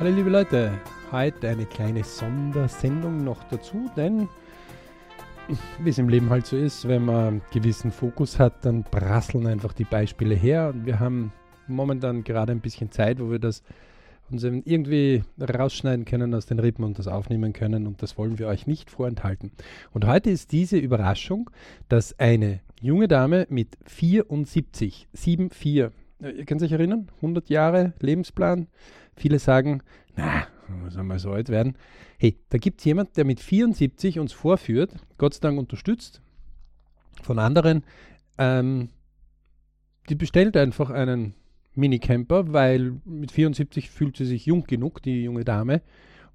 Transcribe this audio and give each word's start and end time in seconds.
Hallo 0.00 0.16
liebe 0.16 0.30
Leute, 0.30 0.72
heute 1.12 1.46
eine 1.46 1.66
kleine 1.66 2.02
Sondersendung 2.02 3.22
noch 3.22 3.44
dazu, 3.44 3.90
denn 3.98 4.30
wie 5.78 5.90
es 5.90 5.98
im 5.98 6.08
Leben 6.08 6.30
halt 6.30 6.46
so 6.46 6.56
ist, 6.56 6.88
wenn 6.88 7.04
man 7.04 7.26
einen 7.26 7.42
gewissen 7.52 7.92
Fokus 7.92 8.38
hat, 8.38 8.64
dann 8.64 8.82
prasseln 8.82 9.46
einfach 9.46 9.74
die 9.74 9.84
Beispiele 9.84 10.34
her. 10.34 10.70
Und 10.72 10.86
wir 10.86 11.00
haben 11.00 11.34
momentan 11.66 12.24
gerade 12.24 12.50
ein 12.50 12.62
bisschen 12.62 12.90
Zeit, 12.90 13.20
wo 13.20 13.30
wir 13.30 13.38
das 13.38 13.62
uns 14.30 14.42
irgendwie 14.42 15.22
rausschneiden 15.38 16.06
können 16.06 16.34
aus 16.34 16.46
den 16.46 16.60
Rippen 16.60 16.86
und 16.86 16.98
das 16.98 17.06
aufnehmen 17.06 17.52
können. 17.52 17.86
Und 17.86 18.02
das 18.02 18.16
wollen 18.16 18.38
wir 18.38 18.48
euch 18.48 18.66
nicht 18.66 18.90
vorenthalten. 18.90 19.50
Und 19.92 20.06
heute 20.06 20.30
ist 20.30 20.50
diese 20.52 20.78
Überraschung, 20.78 21.50
dass 21.90 22.18
eine 22.18 22.60
junge 22.80 23.06
Dame 23.06 23.46
mit 23.50 23.76
74, 23.84 25.08
74, 25.12 25.90
äh, 26.22 26.30
ihr 26.30 26.46
könnt 26.46 26.62
euch 26.62 26.72
erinnern, 26.72 27.08
100 27.16 27.50
Jahre 27.50 27.92
Lebensplan, 28.00 28.66
Viele 29.20 29.38
sagen, 29.38 29.82
na, 30.16 30.46
muss 30.82 30.96
einmal 30.96 31.18
so 31.18 31.30
alt 31.30 31.50
werden. 31.50 31.76
Hey, 32.18 32.38
da 32.48 32.56
gibt 32.56 32.80
es 32.80 32.86
jemand, 32.86 33.18
der 33.18 33.26
mit 33.26 33.38
74 33.38 34.18
uns 34.18 34.32
vorführt, 34.32 34.94
Gott 35.18 35.34
sei 35.34 35.40
Dank 35.40 35.58
unterstützt 35.58 36.22
von 37.20 37.38
anderen. 37.38 37.84
Ähm, 38.38 38.88
die 40.08 40.14
bestellt 40.14 40.56
einfach 40.56 40.88
einen 40.88 41.34
Minicamper, 41.74 42.54
weil 42.54 42.94
mit 43.04 43.30
74 43.30 43.90
fühlt 43.90 44.16
sie 44.16 44.24
sich 44.24 44.46
jung 44.46 44.64
genug, 44.64 45.02
die 45.02 45.24
junge 45.24 45.44
Dame. 45.44 45.82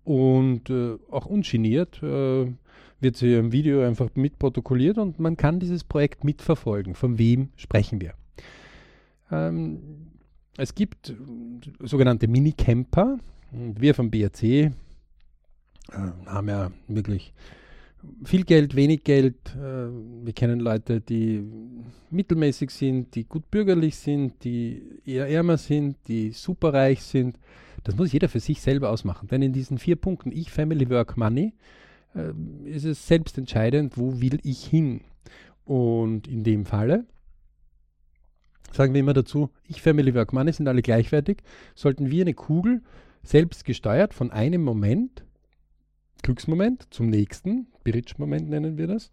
Und 0.04 0.70
äh, 0.70 0.98
auch 1.10 1.26
ungeniert 1.26 2.04
äh, 2.04 2.54
wird 3.00 3.18
sie 3.18 3.34
im 3.34 3.52
Video 3.52 3.82
einfach 3.82 4.10
mitprotokolliert 4.14 5.00
und 5.00 5.20
man 5.20 5.38
kann 5.38 5.60
dieses 5.60 5.84
Projekt 5.84 6.24
mitverfolgen. 6.24 6.94
Von 6.94 7.18
wem 7.18 7.50
sprechen 7.56 8.00
wir? 8.00 8.14
Ähm, 9.32 10.12
es 10.58 10.76
gibt 10.76 11.10
äh, 11.10 11.16
sogenannte 11.82 12.28
Minicamper. 12.28 13.20
Wir 13.52 13.94
vom 13.94 14.10
BRC 14.10 14.44
äh, 14.44 14.72
haben 16.26 16.50
ja 16.50 16.72
wirklich 16.88 17.34
viel 18.24 18.44
Geld, 18.44 18.76
wenig 18.76 19.04
Geld. 19.04 19.36
Äh, 19.56 19.90
wir 20.24 20.34
kennen 20.34 20.60
Leute, 20.60 21.02
die 21.02 21.44
mittelmäßig 22.10 22.70
sind, 22.70 23.16
die 23.16 23.26
gut 23.26 23.50
bürgerlich 23.52 23.96
sind, 23.96 24.44
die 24.44 24.82
eher 25.06 25.28
ärmer 25.30 25.58
sind, 25.58 25.98
die 26.08 26.32
superreich 26.32 27.02
sind. 27.02 27.38
Das 27.84 27.96
muss 27.96 28.12
jeder 28.12 28.30
für 28.30 28.40
sich 28.40 28.62
selber 28.62 28.90
ausmachen. 28.90 29.28
Denn 29.28 29.42
in 29.42 29.54
diesen 29.54 29.78
vier 29.78 29.96
Punkten, 29.96 30.32
ich, 30.32 30.52
Family, 30.52 30.90
Work, 30.90 31.18
Money, 31.18 31.54
äh, 32.16 32.32
ist 32.70 32.86
es 32.86 33.08
selbst 33.08 33.38
entscheidend, 33.38 33.98
wo 33.98 34.22
will 34.22 34.40
ich 34.44 34.66
hin. 34.66 35.02
Und 35.66 36.28
in 36.28 36.44
dem 36.44 36.66
Falle 36.66 37.06
sagen 38.76 38.94
wir 38.94 39.00
immer 39.00 39.14
dazu, 39.14 39.50
ich, 39.68 39.82
Family 39.82 40.14
Work 40.14 40.34
Money 40.34 40.52
sind 40.52 40.68
alle 40.68 40.82
gleichwertig, 40.82 41.38
sollten 41.74 42.12
wir 42.12 42.22
eine 42.22 42.34
Kugel 42.34 42.82
selbst 43.24 43.66
gesteuert 43.66 44.14
von 44.14 44.32
einem 44.32 44.64
Moment, 44.64 45.24
Glücksmoment, 46.22 46.88
zum 46.92 47.10
nächsten, 47.10 47.68
Bridge-Moment 47.84 48.50
nennen 48.50 48.78
wir 48.78 48.88
das, 48.88 49.12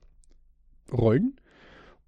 rollen. 0.92 1.36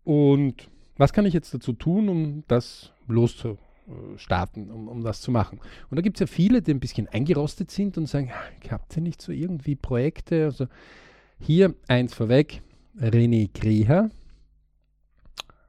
Und 0.03 0.69
was 0.97 1.13
kann 1.13 1.27
ich 1.27 1.35
jetzt 1.35 1.53
dazu 1.55 1.73
tun, 1.73 2.09
um 2.09 2.45
das 2.49 2.93
loszustarten, 3.09 4.71
um, 4.71 4.89
um 4.89 5.03
das 5.03 5.21
zu 5.21 5.31
machen? 5.31 5.61
Und 5.91 5.97
da 5.97 6.03
gibt 6.03 6.17
es 6.17 6.21
ja 6.21 6.27
viele, 6.27 6.63
die 6.63 6.73
ein 6.73 6.81
bisschen 6.81 7.09
eingerostet 7.09 7.71
sind 7.71 7.97
und 7.99 8.07
sagen, 8.07 8.31
ich 8.63 8.71
habe 8.71 8.85
ja 8.95 9.01
nicht 9.01 9.23
so 9.23 9.33
irgendwie 9.33 9.77
Projekte. 9.77 10.45
Also 10.45 10.67
hier 11.39 11.75
eins 11.89 12.15
vorweg, 12.15 12.63
René 12.99 13.51
Greher, 13.53 14.11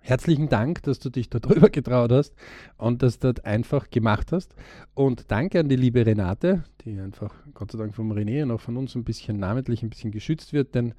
Herzlichen 0.07 0.49
Dank, 0.49 0.83
dass 0.83 0.99
du 0.99 1.09
dich 1.09 1.31
darüber 1.31 1.67
getraut 1.71 2.11
hast 2.11 2.35
und 2.77 3.01
das 3.01 3.19
einfach 3.43 3.89
gemacht 3.89 4.31
hast. 4.31 4.53
Und 4.93 5.31
danke 5.31 5.59
an 5.59 5.67
die 5.67 5.75
liebe 5.75 6.05
Renate, 6.05 6.63
die 6.81 6.99
einfach 6.99 7.33
Gott 7.55 7.71
sei 7.71 7.79
Dank 7.79 7.95
vom 7.95 8.11
René 8.11 8.43
und 8.43 8.51
auch 8.51 8.61
von 8.61 8.77
uns 8.77 8.93
ein 8.93 9.03
bisschen 9.03 9.39
namentlich 9.39 9.81
ein 9.81 9.89
bisschen 9.89 10.11
geschützt 10.11 10.53
wird, 10.53 10.75
denn 10.75 10.93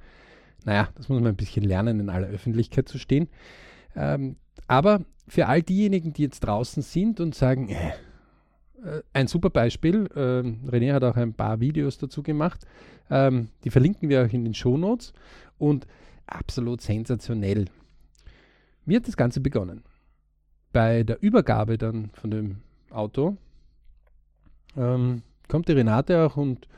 naja, 0.64 0.88
das 0.96 1.08
muss 1.08 1.20
man 1.20 1.28
ein 1.28 1.36
bisschen 1.36 1.62
lernen, 1.62 2.00
in 2.00 2.10
aller 2.10 2.26
Öffentlichkeit 2.26 2.88
zu 2.88 2.98
stehen. 2.98 3.28
Ähm, 3.94 4.38
aber 4.66 5.02
für 5.28 5.46
all 5.46 5.62
diejenigen, 5.62 6.12
die 6.12 6.22
jetzt 6.22 6.40
draußen 6.40 6.82
sind 6.82 7.20
und 7.20 7.36
sagen, 7.36 7.68
äh, 7.68 7.92
äh 8.82 9.02
ein 9.12 9.28
super 9.28 9.50
Beispiel, 9.50 10.08
äh, 10.16 10.68
René 10.68 10.92
hat 10.92 11.04
auch 11.04 11.14
ein 11.14 11.32
paar 11.32 11.60
Videos 11.60 11.98
dazu 11.98 12.24
gemacht, 12.24 12.66
ähm, 13.08 13.50
die 13.62 13.70
verlinken 13.70 14.08
wir 14.08 14.26
auch 14.26 14.32
in 14.32 14.42
den 14.42 14.54
Shownotes 14.54 15.12
und 15.58 15.86
absolut 16.26 16.80
sensationell. 16.80 17.66
Wie 18.86 18.96
hat 18.96 19.06
das 19.06 19.16
Ganze 19.16 19.40
begonnen? 19.40 19.82
Bei 20.72 21.02
der 21.02 21.22
Übergabe 21.22 21.76
dann 21.76 22.10
von 22.14 22.30
dem 22.30 22.56
Auto 22.90 23.36
ähm, 24.76 25.22
kommt 25.48 25.68
die 25.68 25.72
Renate 25.72 26.20
auch 26.24 26.36
und 26.36 26.68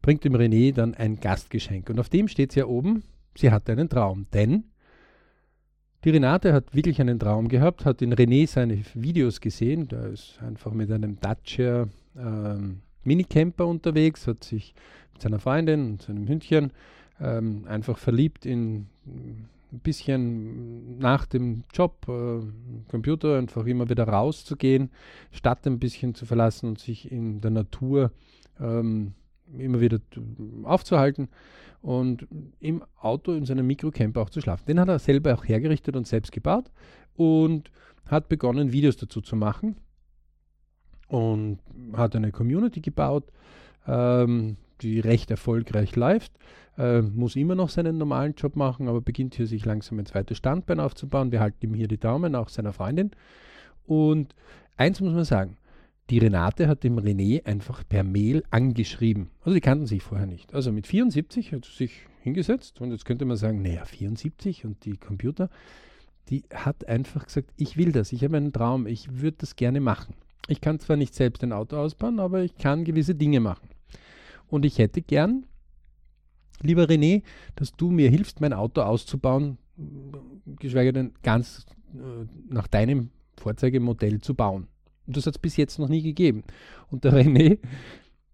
bringt 0.00 0.24
dem 0.24 0.34
René 0.34 0.72
dann 0.72 0.94
ein 0.94 1.20
Gastgeschenk. 1.20 1.90
Und 1.90 2.00
auf 2.00 2.08
dem 2.08 2.28
steht 2.28 2.52
sie 2.52 2.60
ja 2.60 2.66
oben, 2.66 3.02
sie 3.36 3.50
hatte 3.50 3.72
einen 3.72 3.88
Traum. 3.88 4.26
Denn 4.32 4.64
die 6.04 6.10
Renate 6.10 6.52
hat 6.52 6.74
wirklich 6.74 7.00
einen 7.00 7.18
Traum 7.18 7.48
gehabt, 7.48 7.84
hat 7.84 8.00
in 8.00 8.14
René 8.14 8.46
seine 8.46 8.82
Videos 8.94 9.40
gesehen. 9.40 9.88
Da 9.88 10.06
ist 10.06 10.38
einfach 10.40 10.72
mit 10.72 10.90
einem 10.90 11.18
Dacia 11.20 11.88
ähm, 12.16 12.80
Minicamper 13.04 13.66
unterwegs, 13.66 14.26
hat 14.26 14.44
sich 14.44 14.74
mit 15.12 15.22
seiner 15.22 15.40
Freundin 15.40 15.92
und 15.92 16.02
seinem 16.02 16.28
Hündchen 16.28 16.72
ähm, 17.20 17.64
einfach 17.68 17.98
verliebt 17.98 18.46
in 18.46 18.86
ein 19.72 19.80
bisschen 19.80 20.98
nach 20.98 21.26
dem 21.26 21.64
Job, 21.72 22.06
äh, 22.08 22.40
Computer, 22.90 23.38
einfach 23.38 23.66
immer 23.66 23.88
wieder 23.88 24.08
rauszugehen, 24.08 24.90
Stadt 25.30 25.66
ein 25.66 25.78
bisschen 25.78 26.14
zu 26.14 26.26
verlassen 26.26 26.70
und 26.70 26.78
sich 26.78 27.10
in 27.10 27.40
der 27.40 27.50
Natur 27.50 28.12
ähm, 28.60 29.12
immer 29.56 29.80
wieder 29.80 30.00
aufzuhalten 30.64 31.28
und 31.80 32.26
im 32.60 32.82
Auto 33.00 33.32
in 33.32 33.44
seinem 33.44 33.66
Mikrocamper 33.66 34.22
auch 34.22 34.30
zu 34.30 34.40
schlafen. 34.40 34.66
Den 34.66 34.80
hat 34.80 34.88
er 34.88 34.98
selber 34.98 35.34
auch 35.34 35.44
hergerichtet 35.44 35.96
und 35.96 36.06
selbst 36.06 36.32
gebaut 36.32 36.70
und 37.14 37.70
hat 38.06 38.28
begonnen, 38.28 38.72
Videos 38.72 38.96
dazu 38.96 39.20
zu 39.20 39.36
machen 39.36 39.76
und 41.08 41.58
hat 41.94 42.16
eine 42.16 42.32
Community 42.32 42.80
gebaut, 42.80 43.24
ähm, 43.86 44.56
die 44.82 45.00
recht 45.00 45.30
erfolgreich 45.30 45.96
läuft 45.96 46.32
äh, 46.78 47.02
muss 47.02 47.36
immer 47.36 47.54
noch 47.54 47.68
seinen 47.68 47.98
normalen 47.98 48.34
Job 48.34 48.56
machen, 48.56 48.88
aber 48.88 49.00
beginnt 49.00 49.34
hier 49.34 49.46
sich 49.46 49.64
langsam 49.64 49.98
ein 49.98 50.06
zweites 50.06 50.38
Standbein 50.38 50.80
aufzubauen. 50.80 51.32
Wir 51.32 51.40
halten 51.40 51.66
ihm 51.66 51.74
hier 51.74 51.88
die 51.88 51.98
Daumen, 51.98 52.34
auch 52.34 52.48
seiner 52.48 52.72
Freundin. 52.72 53.10
Und 53.84 54.34
eins 54.76 55.00
muss 55.00 55.12
man 55.12 55.24
sagen, 55.24 55.56
die 56.08 56.18
Renate 56.18 56.68
hat 56.68 56.84
dem 56.84 56.98
René 56.98 57.44
einfach 57.44 57.82
per 57.86 58.04
Mail 58.04 58.44
angeschrieben. 58.50 59.28
Also 59.40 59.54
die 59.54 59.60
kannten 59.60 59.86
sich 59.86 60.02
vorher 60.02 60.26
nicht. 60.26 60.54
Also 60.54 60.72
mit 60.72 60.86
74 60.86 61.52
hat 61.52 61.64
sie 61.64 61.72
sich 61.72 62.06
hingesetzt 62.22 62.80
und 62.80 62.92
jetzt 62.92 63.04
könnte 63.04 63.24
man 63.24 63.36
sagen, 63.36 63.60
naja, 63.60 63.84
74 63.84 64.64
und 64.64 64.84
die 64.84 64.96
Computer, 64.96 65.50
die 66.28 66.44
hat 66.54 66.86
einfach 66.88 67.26
gesagt, 67.26 67.50
ich 67.56 67.76
will 67.76 67.92
das, 67.92 68.12
ich 68.12 68.24
habe 68.24 68.36
einen 68.36 68.52
Traum, 68.52 68.86
ich 68.86 69.20
würde 69.20 69.38
das 69.40 69.56
gerne 69.56 69.80
machen. 69.80 70.14
Ich 70.46 70.60
kann 70.60 70.78
zwar 70.78 70.96
nicht 70.96 71.14
selbst 71.14 71.42
ein 71.42 71.52
Auto 71.52 71.76
ausbauen, 71.76 72.20
aber 72.20 72.42
ich 72.42 72.56
kann 72.56 72.84
gewisse 72.84 73.14
Dinge 73.14 73.40
machen. 73.40 73.68
Und 74.48 74.64
ich 74.64 74.78
hätte 74.78 75.02
gern 75.02 75.44
Lieber 76.62 76.84
René, 76.84 77.22
dass 77.54 77.72
du 77.72 77.90
mir 77.90 78.10
hilfst, 78.10 78.40
mein 78.40 78.52
Auto 78.52 78.80
auszubauen, 78.82 79.58
geschweige 80.58 80.92
denn 80.92 81.12
ganz 81.22 81.66
äh, 81.94 82.26
nach 82.48 82.66
deinem 82.66 83.10
Vorzeigemodell 83.36 84.20
zu 84.20 84.34
bauen. 84.34 84.66
Und 85.06 85.16
das 85.16 85.26
hat 85.26 85.36
es 85.36 85.38
bis 85.38 85.56
jetzt 85.56 85.78
noch 85.78 85.88
nie 85.88 86.02
gegeben. 86.02 86.42
Und 86.90 87.04
der 87.04 87.12
René, 87.24 87.58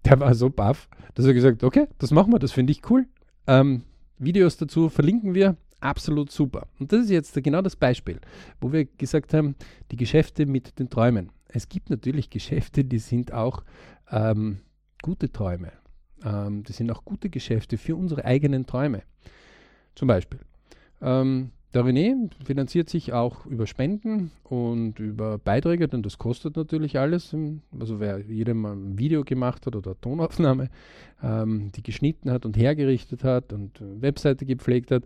der 0.04 0.20
war 0.20 0.34
so 0.34 0.48
baff, 0.48 0.88
dass 1.14 1.26
er 1.26 1.34
gesagt 1.34 1.62
okay, 1.64 1.86
das 1.98 2.10
machen 2.10 2.32
wir, 2.32 2.38
das 2.38 2.52
finde 2.52 2.72
ich 2.72 2.88
cool. 2.90 3.06
Ähm, 3.46 3.82
Videos 4.18 4.56
dazu 4.56 4.88
verlinken 4.88 5.34
wir, 5.34 5.56
absolut 5.80 6.30
super. 6.30 6.66
Und 6.78 6.92
das 6.92 7.04
ist 7.04 7.10
jetzt 7.10 7.42
genau 7.42 7.60
das 7.60 7.76
Beispiel, 7.76 8.20
wo 8.60 8.72
wir 8.72 8.86
gesagt 8.86 9.34
haben, 9.34 9.54
die 9.90 9.96
Geschäfte 9.96 10.46
mit 10.46 10.78
den 10.78 10.88
Träumen. 10.88 11.30
Es 11.46 11.68
gibt 11.68 11.90
natürlich 11.90 12.30
Geschäfte, 12.30 12.84
die 12.84 12.98
sind 12.98 13.32
auch 13.32 13.64
ähm, 14.10 14.60
gute 15.02 15.30
Träume. 15.30 15.72
Ähm, 16.24 16.62
das 16.64 16.76
sind 16.76 16.90
auch 16.90 17.04
gute 17.04 17.30
Geschäfte 17.30 17.78
für 17.78 17.96
unsere 17.96 18.24
eigenen 18.24 18.66
Träume. 18.66 19.02
Zum 19.94 20.08
Beispiel. 20.08 20.40
Ähm, 21.00 21.50
der 21.74 21.82
René 21.82 22.30
finanziert 22.44 22.88
sich 22.88 23.12
auch 23.12 23.46
über 23.46 23.66
Spenden 23.66 24.30
und 24.44 25.00
über 25.00 25.38
Beiträge, 25.38 25.88
denn 25.88 26.04
das 26.04 26.18
kostet 26.18 26.56
natürlich 26.56 27.00
alles. 27.00 27.34
Also 27.80 27.98
wer 27.98 28.20
jedem 28.20 28.60
mal 28.60 28.74
ein 28.74 28.96
Video 28.96 29.24
gemacht 29.24 29.66
hat 29.66 29.74
oder 29.74 30.00
Tonaufnahme, 30.00 30.70
ähm, 31.20 31.72
die 31.72 31.82
geschnitten 31.82 32.30
hat 32.30 32.46
und 32.46 32.56
hergerichtet 32.56 33.24
hat 33.24 33.52
und 33.52 33.80
Webseite 33.80 34.46
gepflegt 34.46 34.92
hat, 34.92 35.02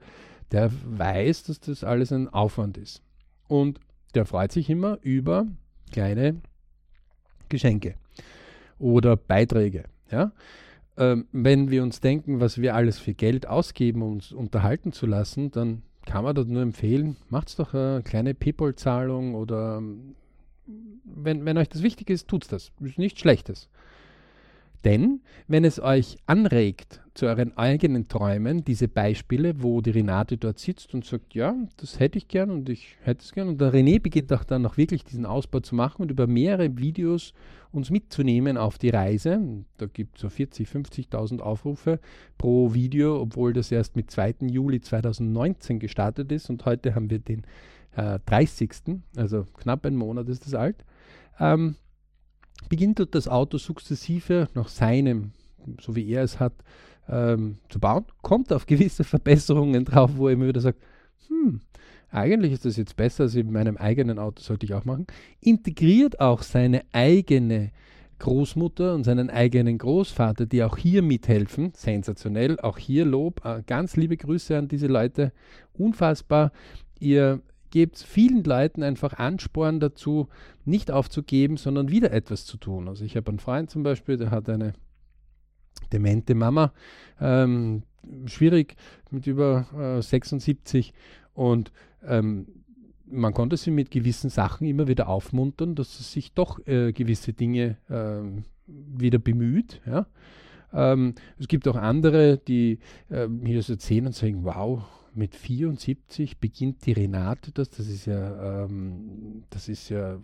der 0.53 0.71
weiß, 0.85 1.44
dass 1.44 1.61
das 1.61 1.85
alles 1.85 2.12
ein 2.12 2.29
Aufwand 2.29 2.76
ist. 2.76 3.03
Und 3.49 3.81
der 4.14 4.26
freut 4.26 4.53
sich 4.53 4.69
immer 4.69 4.99
über 5.00 5.47
kleine 5.91 6.37
Geschenke 7.49 7.94
oder 8.79 9.17
Beiträge. 9.17 9.85
Ja? 10.11 10.32
Ähm, 10.99 11.27
wenn 11.33 11.71
wir 11.71 11.83
uns 11.83 12.00
denken, 12.00 12.41
was 12.41 12.61
wir 12.61 12.75
alles 12.75 12.99
für 12.99 13.15
Geld 13.15 13.47
ausgeben, 13.47 14.03
um 14.03 14.12
uns 14.15 14.33
unterhalten 14.33 14.93
zu 14.93 15.06
lassen, 15.06 15.50
dann 15.50 15.83
kann 16.05 16.25
man 16.25 16.35
dort 16.35 16.49
nur 16.49 16.62
empfehlen, 16.62 17.17
macht 17.29 17.59
doch 17.59 17.75
eine 17.75 18.03
kleine 18.03 18.35
PayPal-Zahlung 18.35 19.35
oder 19.35 19.83
wenn, 21.05 21.45
wenn 21.45 21.59
euch 21.59 21.69
das 21.69 21.83
wichtig 21.83 22.11
ist, 22.11 22.29
tut 22.29 22.45
es 22.45 22.49
das. 22.49 22.73
Ist 22.81 22.99
nichts 22.99 23.21
Schlechtes. 23.21 23.69
Denn 24.85 25.21
wenn 25.49 25.65
es 25.65 25.81
euch 25.81 26.17
anregt 26.27 27.03
zu 27.15 27.27
euren 27.27 27.57
eigenen 27.57 28.07
Träumen, 28.07 28.65
diese 28.65 28.87
Beispiele, 28.87 29.61
wo 29.61 29.81
die 29.81 29.91
Renate 29.91 30.37
dort 30.37 30.61
sitzt 30.61 30.95
und 30.95 31.05
sagt, 31.05 31.35
ja, 31.35 31.55
das 31.79 31.99
hätte 31.99 32.17
ich 32.19 32.29
gern 32.29 32.51
und 32.51 32.69
ich 32.69 32.97
hätte 33.03 33.25
es 33.25 33.33
gern. 33.33 33.49
Und 33.49 33.61
der 33.61 33.73
René 33.73 34.01
beginnt 34.01 34.33
auch 34.33 34.45
dann 34.45 34.63
noch 34.63 34.77
wirklich 34.77 35.03
diesen 35.03 35.27
Ausbau 35.27 35.61
zu 35.61 35.75
machen 35.75 36.03
und 36.03 36.11
über 36.11 36.29
mehrere 36.29 36.77
Videos 36.79 37.33
uns 37.73 37.91
mitzunehmen 37.91 38.57
auf 38.57 38.79
die 38.79 38.91
Reise. 38.91 39.41
Da 39.79 39.87
gibt 39.87 40.17
es 40.17 40.23
so 40.23 40.29
40, 40.29 40.69
50.000 40.69 41.41
Aufrufe 41.41 41.99
pro 42.39 42.73
Video, 42.73 43.21
obwohl 43.21 43.53
das 43.53 43.73
erst 43.73 43.97
mit 43.97 44.11
2. 44.11 44.37
Juli 44.43 44.81
2019 44.81 45.81
gestartet 45.81 46.31
ist 46.31 46.51
und 46.51 46.65
heute 46.65 46.95
haben 46.95 47.11
wir 47.11 47.19
den 47.19 47.43
äh, 47.97 48.21
30. 48.27 49.01
Also 49.17 49.45
knapp 49.55 49.85
einen 49.85 49.97
Monat 49.97 50.29
ist 50.29 50.47
das 50.47 50.55
alt. 50.55 50.85
Ähm, 51.41 51.75
beginnt 52.69 52.99
dort 52.99 53.15
das 53.15 53.29
Auto 53.29 53.59
sukzessive 53.59 54.49
nach 54.55 54.69
seinem, 54.69 55.33
so 55.81 55.97
wie 55.97 56.09
er 56.11 56.23
es 56.23 56.41
hat, 56.41 56.55
ähm, 57.09 57.59
zu 57.69 57.81
bauen, 57.81 58.05
kommt 58.23 58.53
auf 58.53 58.67
gewisse 58.67 59.05
Verbesserungen 59.05 59.85
drauf, 59.85 60.13
wo 60.17 60.29
er 60.29 60.35
immer 60.35 60.49
wieder 60.49 60.61
sagt, 60.61 60.81
hm, 61.29 61.61
eigentlich 62.11 62.53
ist 62.53 62.65
das 62.65 62.77
jetzt 62.77 62.97
besser 62.97 63.25
als 63.25 63.35
in 63.35 63.53
meinem 63.53 63.77
eigenen 63.77 64.19
Auto, 64.19 64.43
sollte 64.43 64.67
ich 64.67 64.75
auch 64.75 64.85
machen. 64.85 65.07
Integriert 65.41 66.21
auch 66.21 66.43
seine 66.43 66.83
eigene 66.93 67.71
Großmutter 68.19 68.95
und 68.95 69.05
seinen 69.05 69.31
eigenen 69.31 69.79
Großvater, 69.79 70.47
die 70.47 70.65
auch 70.65 70.77
hier 70.77 71.03
mithelfen. 71.03 71.73
Sensationell. 71.75 72.59
Auch 72.61 72.79
hier 72.79 73.05
Lob. 73.05 73.45
Äh, 73.45 73.63
ganz 73.67 73.97
liebe 73.97 74.17
Grüße 74.17 74.57
an 74.57 74.69
diese 74.69 74.89
Leute. 74.89 75.33
Unfassbar. 75.75 76.53
Ihr 76.99 77.41
gebt 77.70 77.99
vielen 77.99 78.44
Leuten 78.44 78.82
einfach 78.82 79.15
Ansporn 79.15 79.81
dazu, 79.81 80.29
nicht 80.65 80.91
aufzugeben, 80.91 81.56
sondern 81.56 81.91
wieder 81.91 82.12
etwas 82.12 82.44
zu 82.44 82.56
tun. 82.56 82.88
Also 82.88 83.05
ich 83.05 83.17
habe 83.17 83.29
einen 83.29 83.38
Freund 83.38 83.70
zum 83.70 83.82
Beispiel, 83.82 84.17
der 84.17 84.31
hat 84.31 84.49
eine 84.49 84.75
demente 85.93 86.35
Mama, 86.35 86.73
ähm, 87.20 87.82
schwierig 88.26 88.76
mit 89.11 89.26
über 89.26 89.67
äh, 89.99 90.03
76 90.03 90.93
und 91.35 91.73
ähm, 92.06 92.47
man 93.11 93.32
konnte 93.32 93.56
sie 93.56 93.71
mit 93.71 93.91
gewissen 93.91 94.31
Sachen 94.31 94.67
immer 94.67 94.87
wieder 94.87 95.09
aufmuntern, 95.09 95.75
dass 95.75 95.97
sie 95.97 96.05
sich 96.05 96.32
doch 96.32 96.59
äh, 96.67 96.93
gewisse 96.93 97.32
Dinge 97.32 97.76
äh, 97.88 98.43
wieder 98.67 99.19
bemüht. 99.19 99.81
Ja? 99.87 100.06
Ähm, 100.73 101.14
es 101.38 101.49
gibt 101.49 101.67
auch 101.69 101.76
andere, 101.76 102.38
die 102.38 102.79
äh, 103.09 103.29
hier 103.44 103.62
so 103.62 103.73
erzählen 103.73 104.06
und 104.06 104.14
sagen, 104.14 104.44
wow, 104.44 104.82
mit 105.19 105.35
74 105.35 106.38
beginnt 106.38 106.87
die 106.87 106.93
Renate 106.93 107.50
das, 107.53 107.70
das 107.70 107.88
ist 107.88 108.06
ja, 108.06 108.65
ähm, 108.65 109.44
das 109.50 109.69
ist 109.69 109.88
ja, 109.88 110.19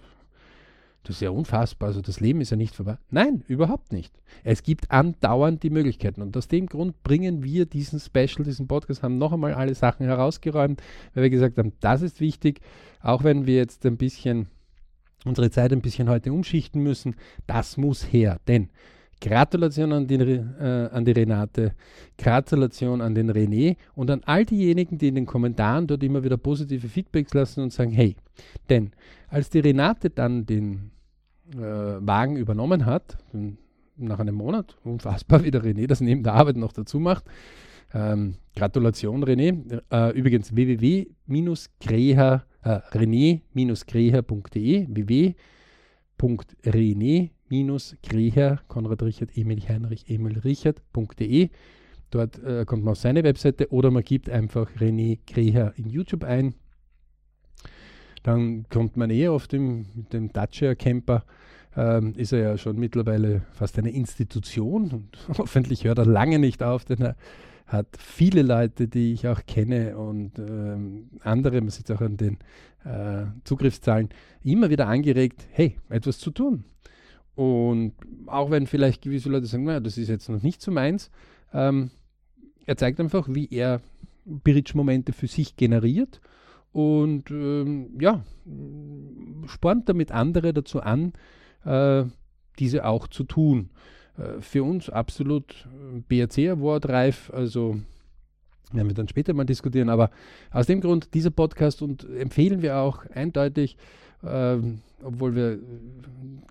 das 1.03 1.17
ist 1.17 1.21
ja 1.21 1.31
unfassbar, 1.31 1.89
also 1.89 2.01
das 2.01 2.21
Leben 2.21 2.41
ist 2.41 2.51
ja 2.51 2.57
nicht 2.57 2.75
vorbei. 2.75 2.97
Nein, 3.11 3.45
überhaupt 3.47 3.93
nicht. 3.93 4.15
Es 4.43 4.63
gibt 4.63 4.91
andauernd 4.91 5.63
die 5.63 5.69
Möglichkeiten. 5.69 6.23
Und 6.23 6.35
aus 6.35 6.49
dem 6.49 6.67
Grund 6.67 7.03
bringen 7.03 7.45
wir 7.45 7.67
diesen 7.67 8.01
Special, 8.01 8.43
diesen 8.43 8.69
Podcast, 8.69 9.03
haben 9.03 9.19
noch 9.19 9.33
einmal 9.33 9.53
alle 9.53 9.75
Sachen 9.75 10.07
herausgeräumt, 10.07 10.83
weil 11.13 11.25
wir 11.25 11.31
gesagt 11.31 11.59
haben, 11.59 11.75
das 11.81 12.01
ist 12.01 12.21
wichtig, 12.21 12.61
auch 13.01 13.23
wenn 13.23 13.47
wir 13.47 13.57
jetzt 13.57 13.85
ein 13.85 13.99
bisschen 13.99 14.47
unsere 15.27 15.51
Zeit 15.51 15.73
ein 15.73 15.83
bisschen 15.83 16.09
heute 16.09 16.33
umschichten 16.33 16.83
müssen, 16.83 17.17
das 17.47 17.77
muss 17.77 18.13
her, 18.13 18.41
denn 18.47 18.71
Gratulation 19.25 19.93
an, 19.93 20.07
den, 20.07 20.21
äh, 20.61 20.91
an 20.93 21.03
die 21.07 21.13
Renate, 21.13 21.73
Gratulation 22.19 23.01
an 23.01 23.15
den 23.15 23.31
René 23.31 23.79
und 23.95 24.11
an 24.11 24.21
all 24.27 24.45
diejenigen, 24.45 24.99
die 24.99 25.09
in 25.09 25.15
den 25.15 25.25
Kommentaren 25.25 25.87
dort 25.87 26.03
immer 26.03 26.23
wieder 26.23 26.37
positive 26.37 26.87
Feedbacks 26.87 27.33
lassen 27.33 27.63
und 27.63 27.73
sagen, 27.73 27.93
hey, 27.93 28.17
denn 28.69 28.91
als 29.29 29.49
die 29.49 29.61
Renate 29.61 30.11
dann 30.11 30.45
den 30.45 30.91
äh, 31.55 31.57
Wagen 31.57 32.37
übernommen 32.37 32.85
hat, 32.85 33.17
nach 33.97 34.19
einem 34.19 34.35
Monat, 34.35 34.77
unfassbar, 34.85 35.43
wie 35.45 35.51
der 35.51 35.63
René 35.63 35.87
das 35.87 36.03
neben 36.03 36.23
der 36.23 36.35
Arbeit 36.35 36.57
noch 36.59 36.75
dazu 36.75 37.01
macht, 37.01 37.25
ähm, 37.95 38.35
Gratulation 38.55 39.25
René, 39.25 39.81
äh, 39.91 40.11
übrigens 40.11 40.55
www-greher, 40.55 42.45
äh, 42.63 42.81
rené-greher.de, 42.93 44.87
www.rené 44.91 45.35
greher 47.49 48.61
Konrad 48.69 49.03
Richard, 49.03 49.37
Emil 49.37 49.61
Heinrich, 49.69 50.09
Emil 50.09 50.39
Richard.de. 50.39 51.51
Dort 52.11 52.43
äh, 52.43 52.65
kommt 52.65 52.85
man 52.85 52.93
auf 52.93 52.99
seine 52.99 53.25
Webseite 53.25 53.73
oder 53.73 53.91
man 53.91 54.05
gibt 54.05 54.31
einfach 54.31 54.71
René 54.77 55.19
Greher 55.27 55.73
in 55.77 55.89
YouTube 55.89 56.25
ein. 56.25 56.55
Dann 58.23 58.67
kommt 58.71 58.97
man 58.97 59.11
eher 59.11 59.33
auf 59.33 59.49
dem, 59.49 59.87
dem 60.13 60.33
Dacia 60.33 60.75
Camper. 60.75 61.25
Ähm, 61.77 62.15
ist 62.15 62.33
er 62.33 62.39
ja 62.39 62.59
schon 62.59 62.77
mittlerweile 62.79 63.43
fast 63.53 63.79
eine 63.79 63.91
Institution 63.91 64.91
und 64.93 65.19
hoffentlich 65.39 65.85
hört 65.85 65.99
er 65.99 66.07
lange 66.07 66.39
nicht 66.39 66.63
auf, 66.63 66.85
denn 66.85 67.03
er 67.03 67.17
hat 67.67 67.89
viele 67.99 68.43
Leute, 68.43 68.87
die 68.87 69.13
ich 69.13 69.27
auch 69.27 69.45
kenne 69.47 69.97
und 69.99 70.39
ähm, 70.39 71.11
andere, 71.21 71.61
man 71.61 71.71
sieht 71.71 71.91
es 71.91 71.97
auch 71.97 72.01
an 72.01 72.17
den 72.17 72.39
äh, 72.85 73.27
Zugriffszahlen, 73.43 74.11
immer 74.43 74.71
wieder 74.71 74.87
angeregt, 74.87 75.47
hey, 75.51 75.77
etwas 75.89 76.19
zu 76.19 76.31
tun. 76.31 76.65
Und 77.35 77.93
auch 78.27 78.51
wenn 78.51 78.67
vielleicht 78.67 79.03
gewisse 79.03 79.29
Leute 79.29 79.47
sagen, 79.47 79.65
naja, 79.65 79.81
das 79.81 79.99
ist 79.99 80.09
jetzt 80.09 80.29
noch 80.29 80.43
nicht 80.43 80.63
so 80.63 80.71
meins, 80.71 81.11
ähm, 81.53 81.91
er 82.67 82.77
zeigt 82.77 83.01
einfach, 83.01 83.29
wie 83.29 83.49
er 83.51 83.81
Bridge-Momente 84.25 85.13
für 85.13 85.27
sich 85.27 85.57
generiert 85.57 86.21
und 86.73 87.31
ähm, 87.31 87.91
ja, 88.01 88.25
spornt 89.47 89.89
damit 89.89 90.13
andere 90.13 90.53
dazu 90.53 90.81
an, 90.81 91.13
äh, 91.65 92.05
diese 92.59 92.85
auch 92.85 93.07
zu 93.09 93.25
tun. 93.25 93.71
Äh, 94.17 94.41
für 94.41 94.65
uns 94.65 94.91
absolut 94.91 95.69
BRC 96.09 96.51
Award 96.51 96.89
reif, 96.89 97.31
also 97.33 97.77
werden 98.73 98.89
wir 98.89 98.95
dann 98.95 99.09
später 99.09 99.35
mal 99.35 99.45
diskutieren, 99.45 99.89
aber 99.89 100.11
aus 100.51 100.67
dem 100.67 100.81
Grund 100.81 101.15
dieser 101.15 101.31
Podcast 101.31 101.83
und 101.83 102.09
empfehlen 102.11 102.63
wir 102.63 102.79
auch 102.79 103.07
eindeutig, 103.07 103.77
ähm, 104.27 104.81
obwohl 105.03 105.35
wir 105.35 105.59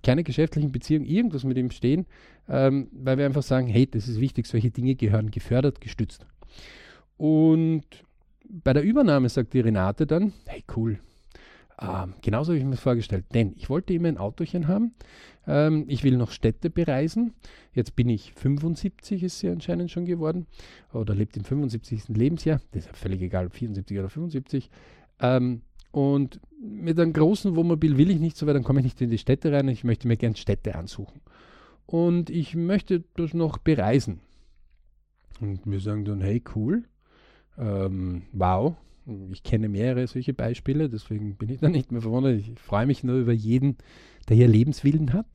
keine 0.04 0.24
geschäftlichen 0.24 0.72
Beziehungen 0.72 1.06
irgendwas 1.06 1.44
mit 1.44 1.58
ihm 1.58 1.72
stehen, 1.72 2.06
ähm, 2.50 2.88
weil 2.92 3.18
wir 3.18 3.26
einfach 3.26 3.44
sagen, 3.44 3.68
hey, 3.68 3.88
das 3.88 4.08
ist 4.08 4.20
wichtig, 4.20 4.46
solche 4.46 4.72
Dinge 4.72 4.96
gehören 4.96 5.32
gefördert, 5.32 5.82
gestützt. 5.82 6.26
Und 7.18 7.84
bei 8.48 8.74
der 8.74 8.84
Übernahme 8.84 9.30
sagt 9.30 9.54
die 9.54 9.62
Renate 9.62 10.06
dann, 10.06 10.34
hey 10.46 10.64
cool, 10.76 11.00
ähm, 11.82 12.14
genauso 12.22 12.52
habe 12.52 12.60
ich 12.60 12.64
mir 12.64 12.72
das 12.72 12.80
vorgestellt, 12.80 13.26
denn 13.34 13.54
ich 13.58 13.70
wollte 13.70 13.94
immer 13.94 14.08
ein 14.08 14.18
Autochen 14.18 14.68
haben, 14.68 14.94
ähm, 15.48 15.86
ich 15.88 16.04
will 16.04 16.18
noch 16.18 16.32
Städte 16.32 16.70
bereisen, 16.70 17.34
jetzt 17.74 17.96
bin 17.96 18.10
ich 18.10 18.34
75, 18.34 19.24
ist 19.24 19.40
sie 19.40 19.50
anscheinend 19.50 19.90
schon 19.90 20.06
geworden, 20.06 20.46
oder 20.94 21.16
lebt 21.16 21.36
im 21.36 21.44
75. 21.44 22.10
Lebensjahr, 22.10 22.62
das 22.72 22.84
ist 22.84 22.88
ja 22.88 22.94
völlig 22.94 23.22
egal, 23.22 23.50
74 23.50 23.98
oder 23.98 24.10
75, 24.10 24.70
ähm, 25.20 25.62
und 25.92 26.40
mit 26.84 27.00
einem 27.00 27.14
großen 27.14 27.56
Wohnmobil 27.56 27.98
will 27.98 28.12
ich 28.12 28.20
nicht 28.20 28.38
so 28.38 28.46
weit, 28.46 28.56
dann 28.56 28.64
komme 28.64 28.80
ich 28.82 28.86
nicht 28.86 29.02
in 29.02 29.10
die 29.10 29.18
Städte 29.18 29.52
rein. 29.52 29.68
Ich 29.70 29.84
möchte 29.84 30.08
mir 30.08 30.18
gerne 30.18 30.36
Städte 30.36 30.76
ansuchen. 30.76 31.22
Und 31.86 32.30
ich 32.30 32.56
möchte 32.56 33.04
das 33.16 33.34
noch 33.34 33.58
bereisen. 33.58 34.20
Und 35.40 35.62
wir 35.66 35.80
sagen 35.80 36.06
dann, 36.06 36.22
hey, 36.22 36.44
cool, 36.56 36.84
ähm, 37.58 38.24
wow, 38.32 38.76
ich 39.32 39.44
kenne 39.44 39.68
mehrere 39.68 40.08
solche 40.08 40.34
Beispiele, 40.34 40.90
deswegen 40.90 41.36
bin 41.36 41.50
ich 41.50 41.60
da 41.60 41.70
nicht 41.70 41.92
mehr 41.92 42.02
verwundert. 42.02 42.40
Ich 42.40 42.60
freue 42.60 42.86
mich 42.86 43.04
nur 43.04 43.18
über 43.18 43.34
jeden, 43.34 43.78
der 44.30 44.38
hier 44.38 44.48
Lebenswillen 44.48 45.14
hat 45.14 45.28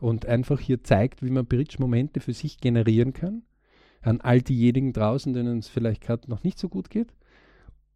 und 0.00 0.26
einfach 0.26 0.60
hier 0.60 0.82
zeigt, 0.82 1.22
wie 1.22 1.30
man 1.30 1.46
Bridge-Momente 1.46 2.20
für 2.20 2.32
sich 2.32 2.58
generieren 2.58 3.12
kann. 3.12 3.42
An 4.00 4.20
all 4.20 4.40
diejenigen 4.40 4.92
draußen, 4.92 5.32
denen 5.32 5.58
es 5.58 5.68
vielleicht 5.68 6.02
gerade 6.02 6.30
noch 6.30 6.44
nicht 6.44 6.58
so 6.58 6.68
gut 6.68 6.88
geht. 6.88 7.12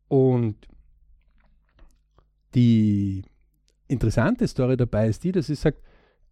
Und 0.09 0.57
die 2.54 3.25
interessante 3.88 4.47
Story 4.49 4.76
dabei 4.76 5.09
ist 5.09 5.25
die, 5.25 5.32
dass 5.32 5.47
sie 5.47 5.54
sagt, 5.54 5.78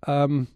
ähm, 0.07 0.49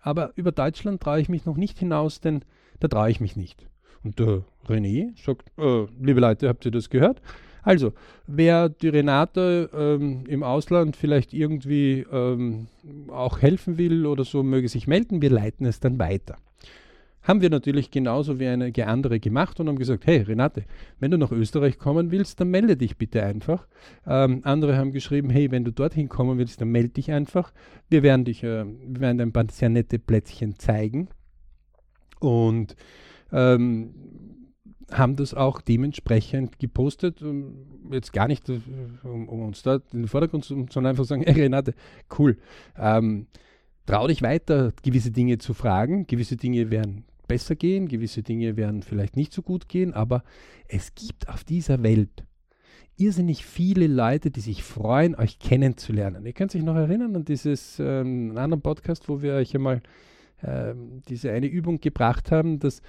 aber 0.00 0.32
über 0.36 0.52
Deutschland 0.52 1.02
traue 1.02 1.20
ich 1.20 1.28
mich 1.28 1.44
noch 1.44 1.56
nicht 1.56 1.78
hinaus, 1.78 2.20
denn 2.20 2.44
da 2.80 2.88
traue 2.88 3.10
ich 3.10 3.20
mich 3.20 3.36
nicht. 3.36 3.66
Und 4.04 4.18
der 4.18 4.44
René 4.68 5.12
sagt, 5.20 5.50
äh, 5.58 5.86
liebe 6.00 6.20
Leute, 6.20 6.48
habt 6.48 6.64
ihr 6.64 6.70
das 6.70 6.90
gehört? 6.90 7.20
Also, 7.62 7.92
wer 8.28 8.68
die 8.68 8.88
Renate 8.88 9.68
ähm, 9.74 10.24
im 10.28 10.44
Ausland 10.44 10.94
vielleicht 10.94 11.34
irgendwie 11.34 12.06
ähm, 12.12 12.68
auch 13.08 13.42
helfen 13.42 13.76
will 13.76 14.06
oder 14.06 14.24
so, 14.24 14.44
möge 14.44 14.68
sich 14.68 14.86
melden, 14.86 15.20
wir 15.20 15.30
leiten 15.30 15.66
es 15.66 15.80
dann 15.80 15.98
weiter. 15.98 16.36
Haben 17.26 17.40
wir 17.40 17.50
natürlich 17.50 17.90
genauso 17.90 18.38
wie 18.38 18.46
einige 18.46 18.86
andere 18.86 19.18
gemacht 19.18 19.58
und 19.58 19.68
haben 19.68 19.78
gesagt, 19.78 20.06
hey 20.06 20.18
Renate, 20.18 20.64
wenn 21.00 21.10
du 21.10 21.18
nach 21.18 21.32
Österreich 21.32 21.76
kommen 21.76 22.12
willst, 22.12 22.40
dann 22.40 22.50
melde 22.50 22.76
dich 22.76 22.96
bitte 22.96 23.24
einfach. 23.24 23.66
Ähm, 24.06 24.42
andere 24.44 24.76
haben 24.76 24.92
geschrieben, 24.92 25.28
hey, 25.30 25.50
wenn 25.50 25.64
du 25.64 25.72
dorthin 25.72 26.08
kommen 26.08 26.38
willst, 26.38 26.60
dann 26.60 26.68
melde 26.68 26.90
dich 26.90 27.10
einfach. 27.10 27.52
Wir 27.90 28.04
werden 28.04 28.24
dich, 28.24 28.44
äh, 28.44 28.64
wir 28.64 29.00
werden 29.00 29.20
ein 29.20 29.32
paar 29.32 29.46
sehr 29.50 29.70
nette 29.70 29.98
Plätzchen 29.98 30.56
zeigen. 30.56 31.08
Und 32.20 32.76
ähm, 33.32 33.90
haben 34.92 35.16
das 35.16 35.34
auch 35.34 35.60
dementsprechend 35.60 36.60
gepostet. 36.60 37.24
Jetzt 37.90 38.12
gar 38.12 38.28
nicht, 38.28 38.48
um, 39.02 39.28
um 39.28 39.40
uns 39.46 39.64
da 39.64 39.80
in 39.92 40.02
den 40.02 40.08
Vordergrund 40.08 40.44
zu, 40.44 40.54
sondern 40.70 40.90
einfach 40.90 41.04
sagen, 41.04 41.22
hey 41.26 41.42
Renate, 41.42 41.74
cool. 42.18 42.36
Ähm, 42.78 43.26
trau 43.84 44.06
dich 44.06 44.22
weiter, 44.22 44.72
gewisse 44.84 45.10
Dinge 45.10 45.38
zu 45.38 45.54
fragen. 45.54 46.06
Gewisse 46.06 46.36
Dinge 46.36 46.70
werden 46.70 47.04
besser 47.26 47.56
gehen, 47.56 47.88
gewisse 47.88 48.22
Dinge 48.22 48.56
werden 48.56 48.82
vielleicht 48.82 49.16
nicht 49.16 49.32
so 49.32 49.42
gut 49.42 49.68
gehen, 49.68 49.94
aber 49.94 50.22
es 50.68 50.94
gibt 50.94 51.28
auf 51.28 51.44
dieser 51.44 51.82
Welt 51.82 52.24
irrsinnig 52.96 53.44
viele 53.44 53.86
Leute, 53.86 54.30
die 54.30 54.40
sich 54.40 54.62
freuen, 54.62 55.14
euch 55.14 55.38
kennenzulernen. 55.38 56.24
Ihr 56.24 56.32
könnt 56.32 56.54
euch 56.54 56.62
noch 56.62 56.76
erinnern 56.76 57.14
an 57.14 57.24
dieses 57.24 57.78
ähm, 57.78 58.32
anderen 58.36 58.62
Podcast, 58.62 59.08
wo 59.08 59.22
wir 59.22 59.34
euch 59.34 59.54
einmal 59.54 59.82
ähm, 60.42 61.02
diese 61.08 61.30
eine 61.30 61.46
Übung 61.46 61.80
gebracht 61.80 62.30
haben, 62.30 62.58
dass 62.58 62.82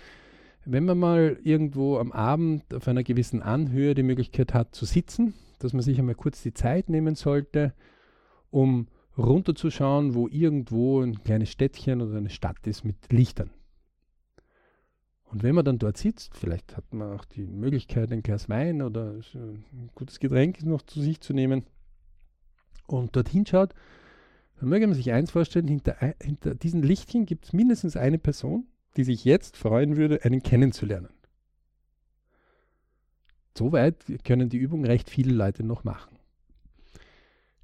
wenn 0.66 0.86
man 0.86 0.98
mal 0.98 1.38
irgendwo 1.44 1.98
am 1.98 2.12
Abend 2.12 2.74
auf 2.74 2.88
einer 2.88 3.04
gewissen 3.04 3.42
Anhöhe 3.42 3.96
die 3.96 4.04
Möglichkeit 4.04 4.54
hat 4.54 4.76
zu 4.76 4.86
sitzen, 4.86 5.34
dass 5.60 5.74
man 5.74 5.82
sich 5.82 5.98
einmal 6.00 6.16
kurz 6.16 6.44
die 6.44 6.54
Zeit 6.54 6.90
nehmen 6.90 7.16
sollte, 7.16 7.74
um 8.50 8.88
runterzuschauen, 9.18 10.14
wo 10.14 10.28
irgendwo 10.28 11.02
ein 11.02 11.24
kleines 11.24 11.50
Städtchen 11.50 12.02
oder 12.02 12.18
eine 12.18 12.30
Stadt 12.30 12.68
ist 12.68 12.84
mit 12.84 13.12
Lichtern. 13.12 13.50
Und 15.30 15.44
wenn 15.44 15.56
man 15.56 15.66
dann 15.66 15.78
dort 15.78 15.98
sitzt, 15.98 16.36
vielleicht 16.38 16.78
hat 16.78 16.94
man 16.94 17.14
auch 17.14 17.26
die 17.26 17.46
Möglichkeit, 17.46 18.12
ein 18.12 18.24
Glas 18.24 18.48
Wein 18.48 18.82
oder 18.82 19.16
ein 19.34 19.90
gutes 19.94 20.20
Getränk 20.20 20.64
noch 20.64 20.82
zu 20.84 21.02
sich 21.02 21.20
zu 21.20 21.34
nehmen 21.34 21.66
und 22.88 23.16
dorthin 23.16 23.46
schaut, 23.46 23.74
dann 24.60 24.70
möge 24.70 24.88
man 24.88 24.96
sich 24.96 25.12
eins 25.12 25.32
vorstellen, 25.32 25.68
hinter, 25.68 25.98
hinter 26.22 26.56
diesen 26.56 26.82
Lichtchen 26.82 27.26
gibt 27.26 27.46
es 27.46 27.54
mindestens 27.54 27.98
eine 27.98 28.18
Person, 28.18 28.68
die 28.96 29.04
sich 29.04 29.26
jetzt 29.26 29.58
freuen 29.58 29.98
würde, 29.98 30.24
einen 30.24 30.42
kennenzulernen. 30.42 31.10
Soweit 33.56 34.06
können 34.24 34.50
die 34.50 34.58
Übungen 34.58 34.86
recht 34.86 35.10
viele 35.10 35.34
Leute 35.34 35.64
noch 35.64 35.84
machen. 35.84 36.18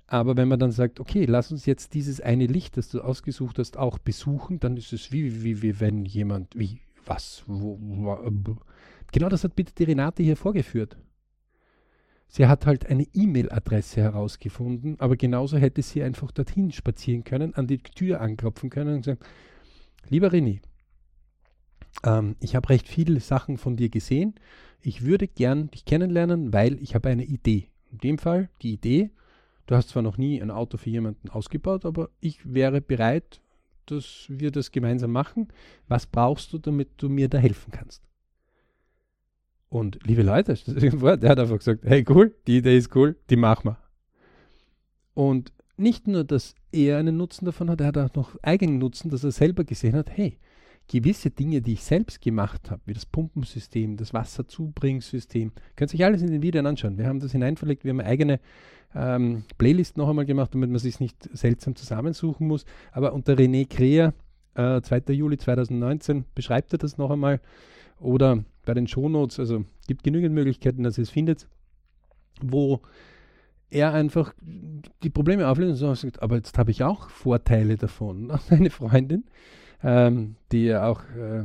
Aber 0.07 0.35
wenn 0.35 0.47
man 0.47 0.59
dann 0.59 0.71
sagt, 0.71 0.99
okay, 0.99 1.25
lass 1.25 1.51
uns 1.51 1.65
jetzt 1.65 1.93
dieses 1.93 2.19
eine 2.19 2.45
Licht, 2.45 2.77
das 2.77 2.89
du 2.89 3.01
ausgesucht 3.01 3.57
hast, 3.57 3.77
auch 3.77 3.97
besuchen, 3.97 4.59
dann 4.59 4.75
ist 4.75 4.91
es 4.91 5.11
wie, 5.11 5.43
wie, 5.43 5.61
wie 5.61 5.79
wenn 5.79 6.05
jemand, 6.05 6.57
wie, 6.57 6.81
was? 7.05 7.43
Wo, 7.47 7.77
wo, 7.79 8.57
genau 9.11 9.29
das 9.29 9.43
hat 9.43 9.55
bitte 9.55 9.73
die 9.73 9.83
Renate 9.83 10.23
hier 10.23 10.37
vorgeführt. 10.37 10.97
Sie 12.27 12.47
hat 12.47 12.65
halt 12.65 12.87
eine 12.87 13.05
E-Mail-Adresse 13.13 14.01
herausgefunden, 14.01 14.99
aber 14.99 15.15
genauso 15.15 15.57
hätte 15.57 15.83
sie 15.83 16.01
einfach 16.01 16.31
dorthin 16.31 16.71
spazieren 16.71 17.23
können, 17.23 17.53
an 17.53 17.67
die 17.67 17.77
Tür 17.77 18.21
anklopfen 18.21 18.71
können 18.71 18.95
und 18.95 19.05
sagen, 19.05 19.19
lieber 20.09 20.29
René, 20.29 20.59
ähm, 22.03 22.35
ich 22.39 22.55
habe 22.55 22.69
recht 22.69 22.87
viele 22.87 23.19
Sachen 23.19 23.57
von 23.57 23.75
dir 23.75 23.89
gesehen. 23.89 24.33
Ich 24.81 25.05
würde 25.05 25.27
gern 25.27 25.69
dich 25.69 25.85
kennenlernen, 25.85 26.53
weil 26.53 26.81
ich 26.81 26.95
habe 26.95 27.09
eine 27.09 27.23
Idee. 27.23 27.67
In 27.91 27.99
dem 27.99 28.17
Fall 28.17 28.49
die 28.63 28.73
Idee, 28.73 29.11
du 29.67 29.75
hast 29.75 29.89
zwar 29.89 30.01
noch 30.01 30.17
nie 30.17 30.41
ein 30.41 30.49
Auto 30.49 30.77
für 30.77 30.89
jemanden 30.89 31.29
ausgebaut, 31.29 31.85
aber 31.85 32.09
ich 32.19 32.51
wäre 32.51 32.81
bereit, 32.81 33.41
dass 33.85 34.25
wir 34.29 34.51
das 34.51 34.71
gemeinsam 34.71 35.11
machen. 35.11 35.47
Was 35.87 36.05
brauchst 36.05 36.53
du, 36.53 36.57
damit 36.57 36.89
du 36.97 37.09
mir 37.09 37.29
da 37.29 37.37
helfen 37.37 37.71
kannst? 37.71 38.03
Und 39.69 39.99
liebe 40.05 40.21
Leute, 40.21 40.53
der 40.53 41.29
hat 41.29 41.39
einfach 41.39 41.57
gesagt, 41.57 41.83
hey 41.83 42.05
cool, 42.09 42.35
die 42.45 42.57
Idee 42.57 42.77
ist 42.77 42.95
cool, 42.95 43.15
die 43.29 43.35
machen 43.35 43.71
wir. 43.71 43.77
Und 45.15 45.51
nicht 45.77 46.07
nur, 46.07 46.23
dass 46.23 46.55
er 46.71 46.97
einen 46.97 47.17
Nutzen 47.17 47.45
davon 47.45 47.69
hat, 47.69 47.81
er 47.81 47.87
hat 47.87 47.97
auch 47.97 48.15
noch 48.15 48.37
eigenen 48.43 48.77
Nutzen, 48.77 49.09
dass 49.09 49.23
er 49.23 49.31
selber 49.31 49.63
gesehen 49.63 49.95
hat, 49.95 50.09
hey, 50.11 50.37
gewisse 50.87 51.29
Dinge, 51.29 51.61
die 51.61 51.73
ich 51.73 51.83
selbst 51.83 52.21
gemacht 52.21 52.69
habe, 52.69 52.81
wie 52.85 52.93
das 52.93 53.05
Pumpensystem, 53.05 53.97
das 53.97 54.13
Wasserzubringsystem, 54.13 55.51
könnt 55.75 55.93
ihr 55.93 55.99
euch 55.99 56.05
alles 56.05 56.21
in 56.21 56.31
den 56.31 56.41
Videos 56.41 56.65
anschauen. 56.65 56.97
Wir 56.97 57.07
haben 57.07 57.19
das 57.19 57.31
hineinverlegt, 57.31 57.83
wir 57.83 57.91
haben 57.91 57.99
eine 57.99 58.09
eigene 58.09 58.39
ähm, 58.95 59.43
Playlist 59.57 59.97
noch 59.97 60.09
einmal 60.09 60.25
gemacht, 60.25 60.53
damit 60.53 60.69
man 60.69 60.79
sich 60.79 60.99
nicht 60.99 61.29
seltsam 61.33 61.75
zusammensuchen 61.75 62.47
muss. 62.47 62.65
Aber 62.91 63.13
unter 63.13 63.33
René 63.33 63.67
Kreher, 63.67 64.13
äh, 64.55 64.81
2. 64.81 65.13
Juli 65.13 65.37
2019, 65.37 66.25
beschreibt 66.35 66.73
er 66.73 66.79
das 66.79 66.97
noch 66.97 67.11
einmal. 67.11 67.39
Oder 67.99 68.43
bei 68.65 68.73
den 68.73 68.87
Shownotes, 68.87 69.39
also 69.39 69.65
gibt 69.87 70.03
genügend 70.03 70.35
Möglichkeiten, 70.35 70.83
dass 70.83 70.97
ihr 70.97 71.03
es 71.03 71.09
findet, 71.09 71.47
wo 72.41 72.81
er 73.69 73.93
einfach 73.93 74.33
die 75.01 75.09
Probleme 75.09 75.47
auflöst 75.47 75.81
und 75.81 75.95
sagt, 75.95 76.21
aber 76.21 76.35
jetzt 76.35 76.57
habe 76.57 76.71
ich 76.71 76.83
auch 76.83 77.09
Vorteile 77.09 77.75
davon. 77.75 78.31
Eine 78.49 78.69
Freundin, 78.69 79.25
ähm, 79.83 80.35
die 80.51 80.65
ja 80.65 80.87
auch 80.87 81.01
äh, 81.01 81.43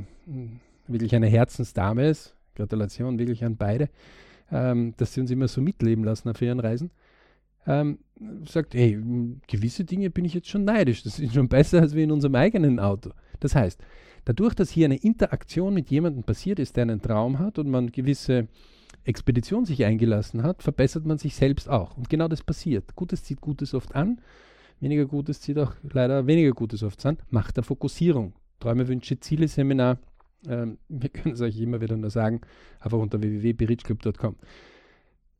wirklich 0.86 1.14
eine 1.14 1.26
Herzensdame 1.26 2.08
ist, 2.08 2.34
Gratulation 2.54 3.18
wirklich 3.18 3.44
an 3.44 3.56
beide, 3.56 3.88
ähm, 4.50 4.94
dass 4.96 5.14
sie 5.14 5.20
uns 5.20 5.30
immer 5.30 5.48
so 5.48 5.60
mitleben 5.60 6.04
lassen 6.04 6.28
auf 6.28 6.40
ihren 6.40 6.60
Reisen 6.60 6.90
ähm, 7.68 7.98
sagt, 8.46 8.74
hey, 8.74 8.98
gewisse 9.46 9.84
Dinge 9.84 10.10
bin 10.10 10.24
ich 10.24 10.34
jetzt 10.34 10.48
schon 10.48 10.64
neidisch, 10.64 11.02
das 11.02 11.18
ist 11.18 11.34
schon 11.34 11.48
besser 11.48 11.80
als 11.82 11.94
wie 11.94 12.02
in 12.02 12.10
unserem 12.10 12.34
eigenen 12.34 12.80
Auto. 12.80 13.10
Das 13.40 13.54
heißt, 13.54 13.80
dadurch, 14.24 14.54
dass 14.54 14.70
hier 14.70 14.86
eine 14.86 14.96
Interaktion 14.96 15.74
mit 15.74 15.90
jemandem 15.90 16.24
passiert 16.24 16.58
ist, 16.58 16.76
der 16.76 16.82
einen 16.82 17.02
Traum 17.02 17.38
hat 17.38 17.58
und 17.58 17.70
man 17.70 17.92
gewisse 17.92 18.48
Expedition 19.04 19.66
sich 19.66 19.84
eingelassen 19.84 20.42
hat, 20.42 20.62
verbessert 20.62 21.04
man 21.04 21.18
sich 21.18 21.36
selbst 21.36 21.68
auch. 21.68 21.96
Und 21.96 22.08
genau 22.08 22.26
das 22.26 22.42
passiert. 22.42 22.96
Gutes 22.96 23.22
zieht 23.22 23.40
Gutes 23.40 23.74
oft 23.74 23.94
an, 23.94 24.20
weniger 24.80 25.06
Gutes 25.06 25.40
zieht 25.40 25.58
auch 25.58 25.74
leider 25.82 26.26
weniger 26.26 26.52
Gutes 26.52 26.82
oft 26.82 27.04
an. 27.06 27.18
Macht 27.30 27.56
der 27.56 27.64
Fokussierung. 27.64 28.34
Träume, 28.60 28.88
Wünsche, 28.88 29.18
Ziele, 29.20 29.48
Seminar. 29.48 29.98
Ähm, 30.46 30.78
wir 30.88 31.08
können 31.10 31.34
es 31.34 31.40
euch 31.40 31.58
immer 31.58 31.80
wieder 31.80 31.96
nur 31.96 32.10
sagen, 32.10 32.40
einfach 32.80 32.98
unter 32.98 33.20
www.berichclub.com. 33.20 34.36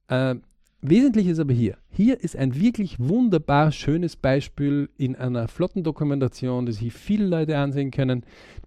Ähm, 0.08 0.42
Wesentlich 0.80 1.26
ist 1.26 1.40
aber 1.40 1.52
hier, 1.52 1.76
hier 1.90 2.20
ist 2.20 2.36
ein 2.36 2.54
wirklich 2.54 3.00
wunderbar 3.00 3.72
schönes 3.72 4.14
Beispiel 4.14 4.88
in 4.96 5.16
einer 5.16 5.48
flotten 5.48 5.82
Dokumentation, 5.82 6.66
das 6.66 6.76
sich 6.76 6.92
viele 6.92 7.26
Leute 7.26 7.58
ansehen 7.58 7.90
können, 7.90 8.24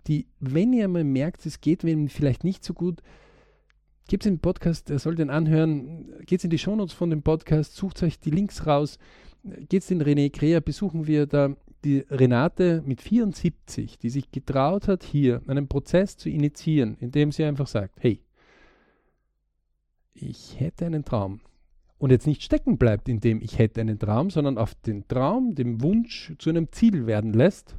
die, 0.07 0.27
wenn 0.41 0.73
ihr 0.73 0.89
mal 0.89 1.05
merkt, 1.05 1.45
es 1.45 1.61
geht 1.61 1.85
wem 1.85 2.09
vielleicht 2.09 2.43
nicht 2.43 2.65
so 2.65 2.73
gut, 2.73 3.01
gebt 4.09 4.23
es 4.23 4.27
in 4.27 4.35
den 4.35 4.41
Podcast, 4.41 4.89
er 4.89 4.99
soll 4.99 5.15
den 5.15 5.29
anhören, 5.29 6.13
geht 6.25 6.43
in 6.43 6.49
die 6.49 6.57
Shownotes 6.57 6.93
von 6.93 7.09
dem 7.09 7.21
Podcast, 7.21 7.77
sucht 7.77 8.03
euch 8.03 8.19
die 8.19 8.31
Links 8.31 8.67
raus, 8.67 8.99
geht 9.43 9.89
in 9.91 10.01
René 10.01 10.29
Krea, 10.31 10.59
besuchen 10.59 11.07
wir 11.07 11.25
da 11.25 11.55
die 11.83 12.05
Renate 12.09 12.83
mit 12.85 13.01
74, 13.01 13.97
die 13.97 14.09
sich 14.09 14.31
getraut 14.31 14.87
hat, 14.87 15.03
hier 15.03 15.41
einen 15.47 15.67
Prozess 15.67 16.15
zu 16.15 16.29
initiieren, 16.29 16.95
indem 16.99 17.31
sie 17.31 17.43
einfach 17.43 17.67
sagt, 17.67 18.03
hey, 18.03 18.21
ich 20.13 20.59
hätte 20.59 20.85
einen 20.85 21.03
Traum, 21.03 21.41
und 22.01 22.09
jetzt 22.09 22.25
nicht 22.25 22.41
stecken 22.41 22.79
bleibt, 22.79 23.07
indem 23.07 23.43
ich 23.43 23.59
hätte 23.59 23.79
einen 23.79 23.99
Traum, 23.99 24.31
sondern 24.31 24.57
auf 24.57 24.73
den 24.73 25.07
Traum, 25.07 25.53
dem 25.53 25.83
Wunsch 25.83 26.33
zu 26.39 26.49
einem 26.49 26.71
Ziel 26.71 27.05
werden 27.05 27.31
lässt 27.31 27.75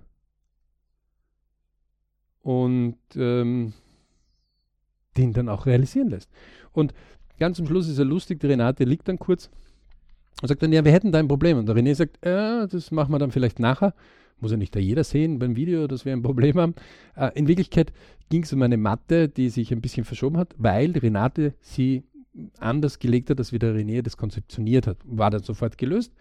und 2.40 2.99
ähm, 3.16 3.73
den 5.16 5.33
dann 5.33 5.49
auch 5.49 5.66
realisieren 5.66 6.09
lässt. 6.09 6.31
Und 6.71 6.95
ganz 7.40 7.57
zum 7.57 7.66
Schluss 7.66 7.88
ist 7.88 7.99
er 7.99 8.04
lustig, 8.04 8.38
die 8.38 8.47
Renate 8.47 8.85
liegt 8.85 9.09
dann 9.09 9.19
kurz 9.19 9.50
und 10.40 10.48
sagt 10.48 10.62
dann, 10.62 10.72
ja, 10.72 10.84
wir 10.84 10.92
hätten 10.92 11.12
da 11.12 11.18
ein 11.18 11.28
Problem. 11.28 11.58
Und 11.58 11.66
der 11.66 11.76
René 11.76 11.94
sagt, 11.94 12.24
äh, 12.24 12.66
das 12.66 12.90
machen 12.90 13.12
wir 13.12 13.18
dann 13.18 13.30
vielleicht 13.30 13.58
nachher. 13.58 13.94
Muss 14.40 14.50
ja 14.50 14.56
nicht 14.56 14.74
da 14.74 14.80
jeder 14.80 15.04
sehen 15.04 15.38
beim 15.38 15.54
Video, 15.54 15.86
dass 15.86 16.04
wir 16.04 16.12
ein 16.12 16.22
Problem 16.22 16.58
haben. 16.58 16.74
Äh, 17.14 17.30
in 17.34 17.46
Wirklichkeit 17.46 17.92
ging 18.28 18.42
es 18.42 18.52
um 18.52 18.62
eine 18.62 18.76
Matte, 18.76 19.28
die 19.28 19.50
sich 19.50 19.72
ein 19.72 19.80
bisschen 19.80 20.04
verschoben 20.04 20.38
hat, 20.38 20.54
weil 20.58 20.92
Renate 20.92 21.54
sie 21.60 22.02
anders 22.58 22.98
gelegt 22.98 23.30
hat, 23.30 23.38
als 23.38 23.52
wie 23.52 23.58
der 23.58 23.74
René 23.74 24.02
das 24.02 24.16
konzeptioniert 24.16 24.86
hat. 24.86 24.98
War 25.04 25.30
dann 25.30 25.42
sofort 25.42 25.78
gelöst. 25.78 26.12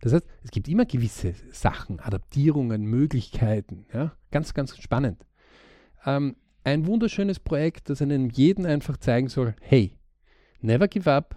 Das 0.00 0.12
heißt, 0.12 0.26
es 0.44 0.50
gibt 0.50 0.68
immer 0.68 0.86
gewisse 0.86 1.34
Sachen, 1.50 2.00
Adaptierungen, 2.00 2.84
Möglichkeiten. 2.84 3.84
Ja? 3.92 4.12
Ganz, 4.30 4.54
ganz 4.54 4.76
spannend. 4.78 5.26
Ähm, 6.06 6.36
ein 6.64 6.86
wunderschönes 6.86 7.40
Projekt, 7.40 7.90
das 7.90 8.02
einem 8.02 8.30
jeden 8.30 8.66
einfach 8.66 8.96
zeigen 8.96 9.28
soll, 9.28 9.54
hey, 9.60 9.92
never 10.60 10.86
give 10.86 11.10
up, 11.10 11.36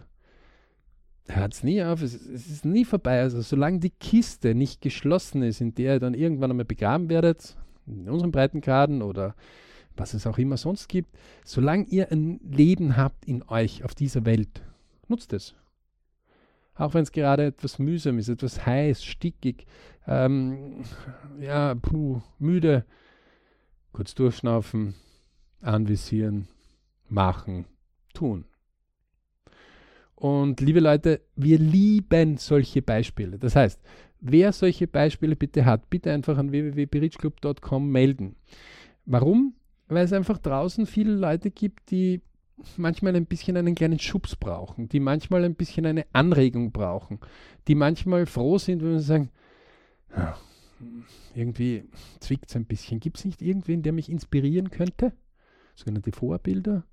hört 1.27 1.53
es 1.53 1.63
nie 1.63 1.83
auf, 1.83 2.01
es, 2.01 2.13
es, 2.13 2.49
ist 2.49 2.65
nie 2.65 2.85
vorbei. 2.85 3.21
Also 3.21 3.41
solange 3.41 3.79
die 3.79 3.89
Kiste 3.91 4.55
nicht 4.55 4.81
geschlossen 4.81 5.43
ist, 5.43 5.61
in 5.61 5.73
der 5.75 5.95
ihr 5.95 5.99
dann 5.99 6.13
irgendwann 6.13 6.51
einmal 6.51 6.65
begraben 6.65 7.09
werdet, 7.09 7.55
in 7.87 8.09
unseren 8.09 8.31
Breitengraden 8.31 9.01
oder 9.01 9.35
was 9.97 10.13
es 10.13 10.25
auch 10.25 10.37
immer 10.37 10.57
sonst 10.57 10.87
gibt, 10.87 11.17
solange 11.43 11.85
ihr 11.85 12.11
ein 12.11 12.39
Leben 12.43 12.97
habt 12.97 13.25
in 13.25 13.43
euch 13.43 13.83
auf 13.83 13.93
dieser 13.93 14.25
Welt, 14.25 14.63
nutzt 15.07 15.33
es. 15.33 15.55
Auch 16.75 16.93
wenn 16.93 17.03
es 17.03 17.11
gerade 17.11 17.45
etwas 17.45 17.79
mühsam 17.79 18.17
ist, 18.17 18.29
etwas 18.29 18.65
heiß, 18.65 19.03
stickig, 19.03 19.67
ähm, 20.07 20.83
ja, 21.39 21.75
puh, 21.75 22.21
müde, 22.39 22.85
kurz 23.91 24.15
durchschnaufen, 24.15 24.95
anvisieren, 25.61 26.47
machen, 27.09 27.65
tun. 28.13 28.45
Und 30.21 30.61
liebe 30.61 30.79
Leute, 30.79 31.21
wir 31.35 31.57
lieben 31.57 32.37
solche 32.37 32.81
Beispiele. 32.81 33.39
Das 33.39 33.55
heißt, 33.55 33.81
wer 34.19 34.51
solche 34.53 34.87
Beispiele 34.87 35.35
bitte 35.35 35.65
hat, 35.65 35.89
bitte 35.89 36.11
einfach 36.11 36.37
an 36.37 36.51
www.berichclub.com 36.51 37.89
melden. 37.89 38.35
Warum? 39.05 39.55
weil 39.91 40.05
es 40.05 40.13
einfach 40.13 40.37
draußen 40.37 40.85
viele 40.85 41.13
Leute 41.13 41.51
gibt, 41.51 41.91
die 41.91 42.21
manchmal 42.77 43.15
ein 43.15 43.25
bisschen 43.25 43.57
einen 43.57 43.75
kleinen 43.75 43.99
Schubs 43.99 44.35
brauchen, 44.35 44.87
die 44.87 45.01
manchmal 45.01 45.43
ein 45.43 45.55
bisschen 45.55 45.85
eine 45.85 46.05
Anregung 46.13 46.71
brauchen, 46.71 47.19
die 47.67 47.75
manchmal 47.75 48.25
froh 48.25 48.57
sind, 48.57 48.81
wenn 48.83 48.99
sie 48.99 49.05
sagen, 49.05 49.29
irgendwie 51.35 51.83
zwickt 52.19 52.49
es 52.49 52.55
ein 52.55 52.65
bisschen. 52.65 52.99
Gibt 53.01 53.17
es 53.17 53.25
nicht 53.25 53.41
irgendwen, 53.41 53.83
der 53.83 53.91
mich 53.91 54.09
inspirieren 54.09 54.71
könnte? 54.71 55.11
Sogenannte 55.75 56.11
Vorbilder. 56.13 56.85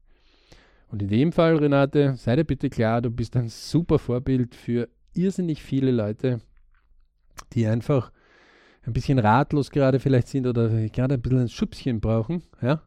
Und 0.90 1.02
in 1.02 1.08
dem 1.08 1.32
Fall, 1.32 1.56
Renate, 1.56 2.14
sei 2.16 2.36
dir 2.36 2.44
bitte 2.44 2.70
klar, 2.70 3.02
du 3.02 3.10
bist 3.10 3.36
ein 3.36 3.48
super 3.48 3.98
Vorbild 3.98 4.54
für 4.54 4.88
irrsinnig 5.14 5.62
viele 5.62 5.90
Leute, 5.90 6.40
die 7.52 7.66
einfach 7.66 8.10
ein 8.82 8.94
bisschen 8.94 9.18
ratlos 9.18 9.70
gerade 9.70 10.00
vielleicht 10.00 10.28
sind 10.28 10.46
oder 10.46 10.68
gerade 10.88 11.14
ein 11.14 11.20
bisschen 11.20 11.40
ein 11.40 11.48
Schubschen 11.48 12.00
brauchen. 12.00 12.42
Ja? 12.62 12.82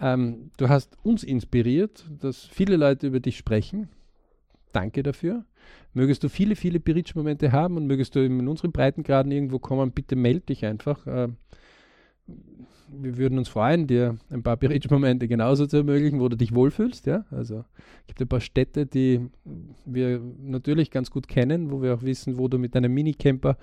Ähm, 0.00 0.50
du 0.56 0.68
hast 0.68 0.96
uns 1.02 1.24
inspiriert, 1.24 2.04
dass 2.20 2.44
viele 2.44 2.76
Leute 2.76 3.08
über 3.08 3.20
dich 3.20 3.36
sprechen. 3.38 3.88
Danke 4.72 5.02
dafür. 5.02 5.44
Mögest 5.94 6.24
du 6.24 6.28
viele, 6.28 6.56
viele 6.56 6.80
Beritsch-Momente 6.80 7.52
haben 7.52 7.76
und 7.76 7.86
mögest 7.86 8.14
du 8.14 8.24
in 8.24 8.48
unseren 8.48 8.72
Breitengraden 8.72 9.30
irgendwo 9.32 9.58
kommen, 9.58 9.92
bitte 9.92 10.16
melde 10.16 10.46
dich 10.46 10.64
einfach. 10.64 11.06
Äh, 11.06 11.28
wir 12.94 13.16
würden 13.16 13.38
uns 13.38 13.48
freuen, 13.48 13.86
dir 13.86 14.18
ein 14.30 14.42
paar 14.42 14.56
Beritsch-Momente 14.56 15.28
genauso 15.28 15.66
zu 15.66 15.78
ermöglichen, 15.78 16.20
wo 16.20 16.28
du 16.28 16.36
dich 16.36 16.54
wohlfühlst. 16.54 17.06
Ja? 17.06 17.24
Also 17.30 17.64
es 18.00 18.06
gibt 18.08 18.20
ein 18.20 18.28
paar 18.28 18.40
Städte, 18.40 18.86
die 18.86 19.28
wir 19.84 20.20
natürlich 20.40 20.90
ganz 20.90 21.10
gut 21.10 21.28
kennen, 21.28 21.70
wo 21.70 21.82
wir 21.82 21.94
auch 21.94 22.02
wissen, 22.02 22.38
wo 22.38 22.48
du 22.48 22.58
mit 22.58 22.74
deinem 22.74 22.92
Minicamper 22.92 23.56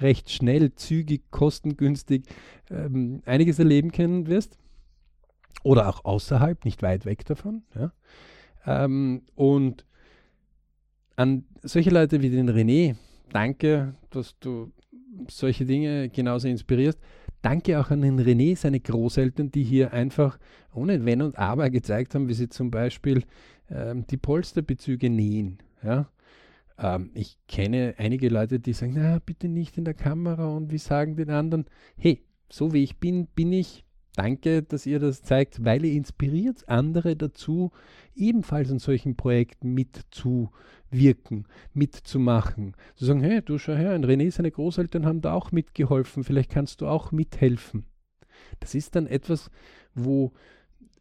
recht 0.00 0.30
schnell, 0.30 0.74
zügig, 0.74 1.30
kostengünstig 1.30 2.24
ähm, 2.70 3.22
einiges 3.24 3.58
erleben 3.58 3.90
können 3.90 4.26
wirst. 4.26 4.58
Oder 5.62 5.88
auch 5.88 6.04
außerhalb, 6.04 6.64
nicht 6.64 6.82
weit 6.82 7.06
weg 7.06 7.24
davon. 7.24 7.62
Ja? 7.74 7.92
Ähm, 8.66 9.22
und 9.34 9.86
an 11.16 11.44
solche 11.62 11.90
Leute 11.90 12.20
wie 12.20 12.30
den 12.30 12.50
René, 12.50 12.96
danke, 13.32 13.94
dass 14.10 14.38
du 14.40 14.72
solche 15.28 15.64
Dinge 15.64 16.08
genauso 16.08 16.48
inspirierst. 16.48 16.98
Danke 17.44 17.78
auch 17.78 17.90
an 17.90 18.00
den 18.00 18.18
René, 18.18 18.56
seine 18.56 18.80
Großeltern, 18.80 19.50
die 19.50 19.64
hier 19.64 19.92
einfach 19.92 20.38
ohne 20.72 21.04
Wenn 21.04 21.20
und 21.20 21.38
Aber 21.38 21.68
gezeigt 21.68 22.14
haben, 22.14 22.26
wie 22.26 22.32
sie 22.32 22.48
zum 22.48 22.70
Beispiel 22.70 23.22
ähm, 23.70 24.06
die 24.06 24.16
Polsterbezüge 24.16 25.10
nähen. 25.10 25.58
Ja? 25.82 26.08
Ähm, 26.78 27.10
ich 27.12 27.36
kenne 27.46 27.96
einige 27.98 28.30
Leute, 28.30 28.60
die 28.60 28.72
sagen, 28.72 28.94
na, 28.96 29.18
bitte 29.18 29.48
nicht 29.48 29.76
in 29.76 29.84
der 29.84 29.92
Kamera 29.92 30.46
und 30.56 30.72
wie 30.72 30.78
sagen 30.78 31.16
den 31.16 31.28
anderen, 31.28 31.66
hey, 31.98 32.24
so 32.48 32.72
wie 32.72 32.82
ich 32.82 32.96
bin, 32.96 33.26
bin 33.26 33.52
ich. 33.52 33.83
Danke, 34.16 34.62
dass 34.62 34.86
ihr 34.86 35.00
das 35.00 35.22
zeigt, 35.22 35.64
weil 35.64 35.84
ihr 35.84 35.92
inspiriert 35.92 36.68
andere 36.68 37.16
dazu, 37.16 37.72
ebenfalls 38.14 38.70
an 38.70 38.78
solchen 38.78 39.16
Projekten 39.16 39.74
mitzuwirken, 39.74 41.46
mitzumachen. 41.72 42.76
Zu 42.94 43.06
sagen, 43.06 43.22
hey, 43.22 43.42
du 43.42 43.58
schau 43.58 43.74
her, 43.74 43.98
René, 43.98 44.30
seine 44.30 44.52
Großeltern 44.52 45.04
haben 45.04 45.20
da 45.20 45.32
auch 45.32 45.50
mitgeholfen, 45.50 46.22
vielleicht 46.22 46.50
kannst 46.50 46.80
du 46.80 46.86
auch 46.86 47.10
mithelfen. 47.10 47.86
Das 48.60 48.76
ist 48.76 48.94
dann 48.94 49.08
etwas, 49.08 49.50
wo 49.94 50.32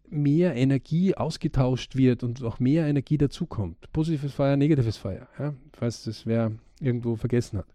mehr 0.10 0.56
Energie 0.56 1.16
ausgetauscht 1.16 1.96
wird 1.96 2.24
und 2.24 2.44
auch 2.44 2.60
mehr 2.60 2.88
Energie 2.88 3.18
dazukommt. 3.18 3.92
Positives 3.92 4.34
Feuer, 4.34 4.56
negatives 4.56 4.98
Feuer, 4.98 5.28
ja, 5.38 5.54
falls 5.74 6.04
das 6.04 6.26
wer 6.26 6.52
irgendwo 6.80 7.16
vergessen 7.16 7.60
hat. 7.60 7.68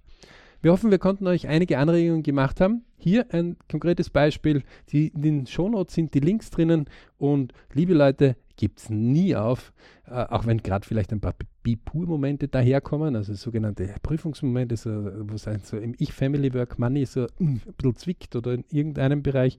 Wir 0.60 0.72
hoffen, 0.72 0.90
wir 0.90 0.98
konnten 0.98 1.26
euch 1.26 1.46
einige 1.46 1.78
Anregungen 1.78 2.24
gemacht 2.24 2.60
haben. 2.60 2.84
Hier 2.96 3.26
ein 3.32 3.56
konkretes 3.70 4.10
Beispiel. 4.10 4.64
Die, 4.90 5.08
in 5.08 5.22
den 5.22 5.46
Shownotes 5.46 5.94
sind 5.94 6.14
die 6.14 6.20
Links 6.20 6.50
drinnen 6.50 6.86
und 7.16 7.52
liebe 7.72 7.94
Leute, 7.94 8.36
gibt 8.56 8.80
es 8.80 8.90
nie 8.90 9.36
auf, 9.36 9.72
äh, 10.06 10.14
auch 10.14 10.44
wenn 10.44 10.58
gerade 10.58 10.84
vielleicht 10.84 11.12
ein 11.12 11.20
paar 11.20 11.36
Bipur-Momente 11.62 12.48
daherkommen, 12.48 13.14
also 13.14 13.34
sogenannte 13.34 13.94
Prüfungsmomente, 14.02 14.76
so, 14.76 14.90
wo 14.90 15.34
es 15.34 15.46
so 15.62 15.76
im 15.76 15.94
Ich-Family-Work 15.96 16.78
Money 16.78 17.06
so 17.06 17.22
uh, 17.22 17.26
ein 17.38 17.62
bisschen 17.76 17.96
zwickt 17.96 18.34
oder 18.34 18.54
in 18.54 18.64
irgendeinem 18.68 19.22
Bereich. 19.22 19.58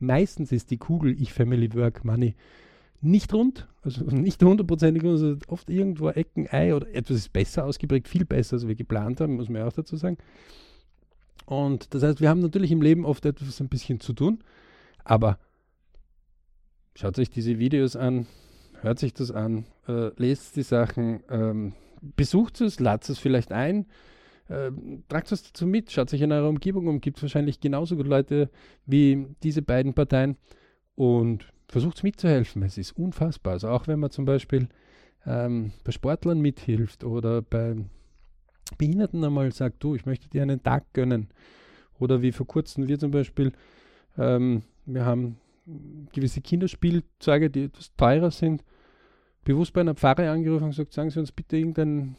Meistens 0.00 0.50
ist 0.50 0.72
die 0.72 0.78
Kugel 0.78 1.14
Ich-Family-Work 1.20 2.04
Money 2.04 2.34
nicht 3.00 3.32
rund, 3.32 3.66
also 3.82 4.04
nicht 4.10 4.42
hundertprozentig, 4.42 5.04
also 5.04 5.36
oft 5.48 5.70
irgendwo 5.70 6.10
Ecken, 6.10 6.48
Ei 6.50 6.74
oder 6.74 6.92
etwas 6.94 7.16
ist 7.16 7.32
besser 7.32 7.64
ausgeprägt, 7.64 8.08
viel 8.08 8.24
besser, 8.24 8.54
als 8.54 8.68
wir 8.68 8.74
geplant 8.74 9.20
haben, 9.20 9.36
muss 9.36 9.48
man 9.48 9.62
auch 9.62 9.72
dazu 9.72 9.96
sagen. 9.96 10.18
Und 11.46 11.94
das 11.94 12.02
heißt, 12.02 12.20
wir 12.20 12.28
haben 12.28 12.40
natürlich 12.40 12.70
im 12.70 12.82
Leben 12.82 13.04
oft 13.04 13.24
etwas 13.24 13.60
ein 13.60 13.68
bisschen 13.68 14.00
zu 14.00 14.12
tun, 14.12 14.44
aber 15.04 15.38
schaut 16.94 17.18
euch 17.18 17.30
diese 17.30 17.58
Videos 17.58 17.96
an, 17.96 18.26
hört 18.82 18.98
sich 18.98 19.14
das 19.14 19.30
an, 19.30 19.64
äh, 19.88 20.10
lest 20.16 20.56
die 20.56 20.62
Sachen, 20.62 21.22
ähm, 21.28 21.72
besucht 22.16 22.60
es, 22.60 22.78
ladet 22.78 23.08
es 23.08 23.18
vielleicht 23.18 23.52
ein, 23.52 23.86
äh, 24.48 24.70
tragt 25.08 25.32
es 25.32 25.42
dazu 25.42 25.66
mit, 25.66 25.90
schaut 25.90 26.10
sich 26.10 26.22
in 26.22 26.32
eurer 26.32 26.48
Umgebung 26.48 26.86
um, 26.86 27.00
gibt 27.00 27.16
es 27.16 27.22
wahrscheinlich 27.22 27.60
genauso 27.60 27.96
gut 27.96 28.06
Leute 28.06 28.50
wie 28.86 29.26
diese 29.42 29.62
beiden 29.62 29.94
Parteien 29.94 30.36
und 30.94 31.46
versucht 31.70 32.02
mitzuhelfen. 32.02 32.62
Es 32.62 32.78
ist 32.78 32.92
unfassbar. 32.92 33.54
Also 33.54 33.68
auch 33.68 33.86
wenn 33.86 34.00
man 34.00 34.10
zum 34.10 34.24
Beispiel 34.24 34.68
ähm, 35.26 35.72
bei 35.84 35.92
Sportlern 35.92 36.40
mithilft 36.40 37.04
oder 37.04 37.42
bei 37.42 37.76
Behinderten 38.78 39.24
einmal 39.24 39.52
sagt, 39.52 39.82
du, 39.82 39.94
ich 39.94 40.06
möchte 40.06 40.28
dir 40.28 40.42
einen 40.42 40.62
Tag 40.62 40.92
gönnen. 40.92 41.28
Oder 41.98 42.22
wie 42.22 42.32
vor 42.32 42.46
kurzem 42.46 42.88
wir 42.88 42.98
zum 42.98 43.10
Beispiel, 43.10 43.52
ähm, 44.16 44.62
wir 44.86 45.04
haben 45.04 45.38
gewisse 46.12 46.40
Kinderspielzeuge, 46.40 47.50
die 47.50 47.64
etwas 47.64 47.94
teurer 47.96 48.30
sind, 48.30 48.64
bewusst 49.44 49.72
bei 49.72 49.82
einer 49.82 49.94
Pfarre 49.94 50.30
angerufen 50.30 50.64
und 50.64 50.70
gesagt, 50.70 50.92
sagen 50.92 51.10
Sie 51.10 51.20
uns 51.20 51.32
bitte 51.32 51.56
irgendeine 51.56 52.16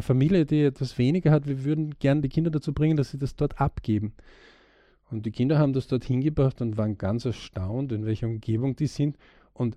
Familie, 0.00 0.44
die 0.44 0.62
etwas 0.62 0.98
weniger 0.98 1.30
hat, 1.30 1.46
wir 1.46 1.64
würden 1.64 1.94
gerne 1.98 2.20
die 2.20 2.28
Kinder 2.28 2.50
dazu 2.50 2.72
bringen, 2.72 2.96
dass 2.96 3.10
sie 3.10 3.18
das 3.18 3.36
dort 3.36 3.60
abgeben. 3.60 4.12
Und 5.10 5.26
die 5.26 5.30
Kinder 5.30 5.58
haben 5.58 5.72
das 5.72 5.86
dort 5.86 6.04
hingebracht 6.04 6.60
und 6.60 6.76
waren 6.76 6.98
ganz 6.98 7.24
erstaunt, 7.24 7.92
in 7.92 8.04
welcher 8.06 8.26
Umgebung 8.26 8.76
die 8.76 8.86
sind. 8.86 9.16
Und 9.52 9.76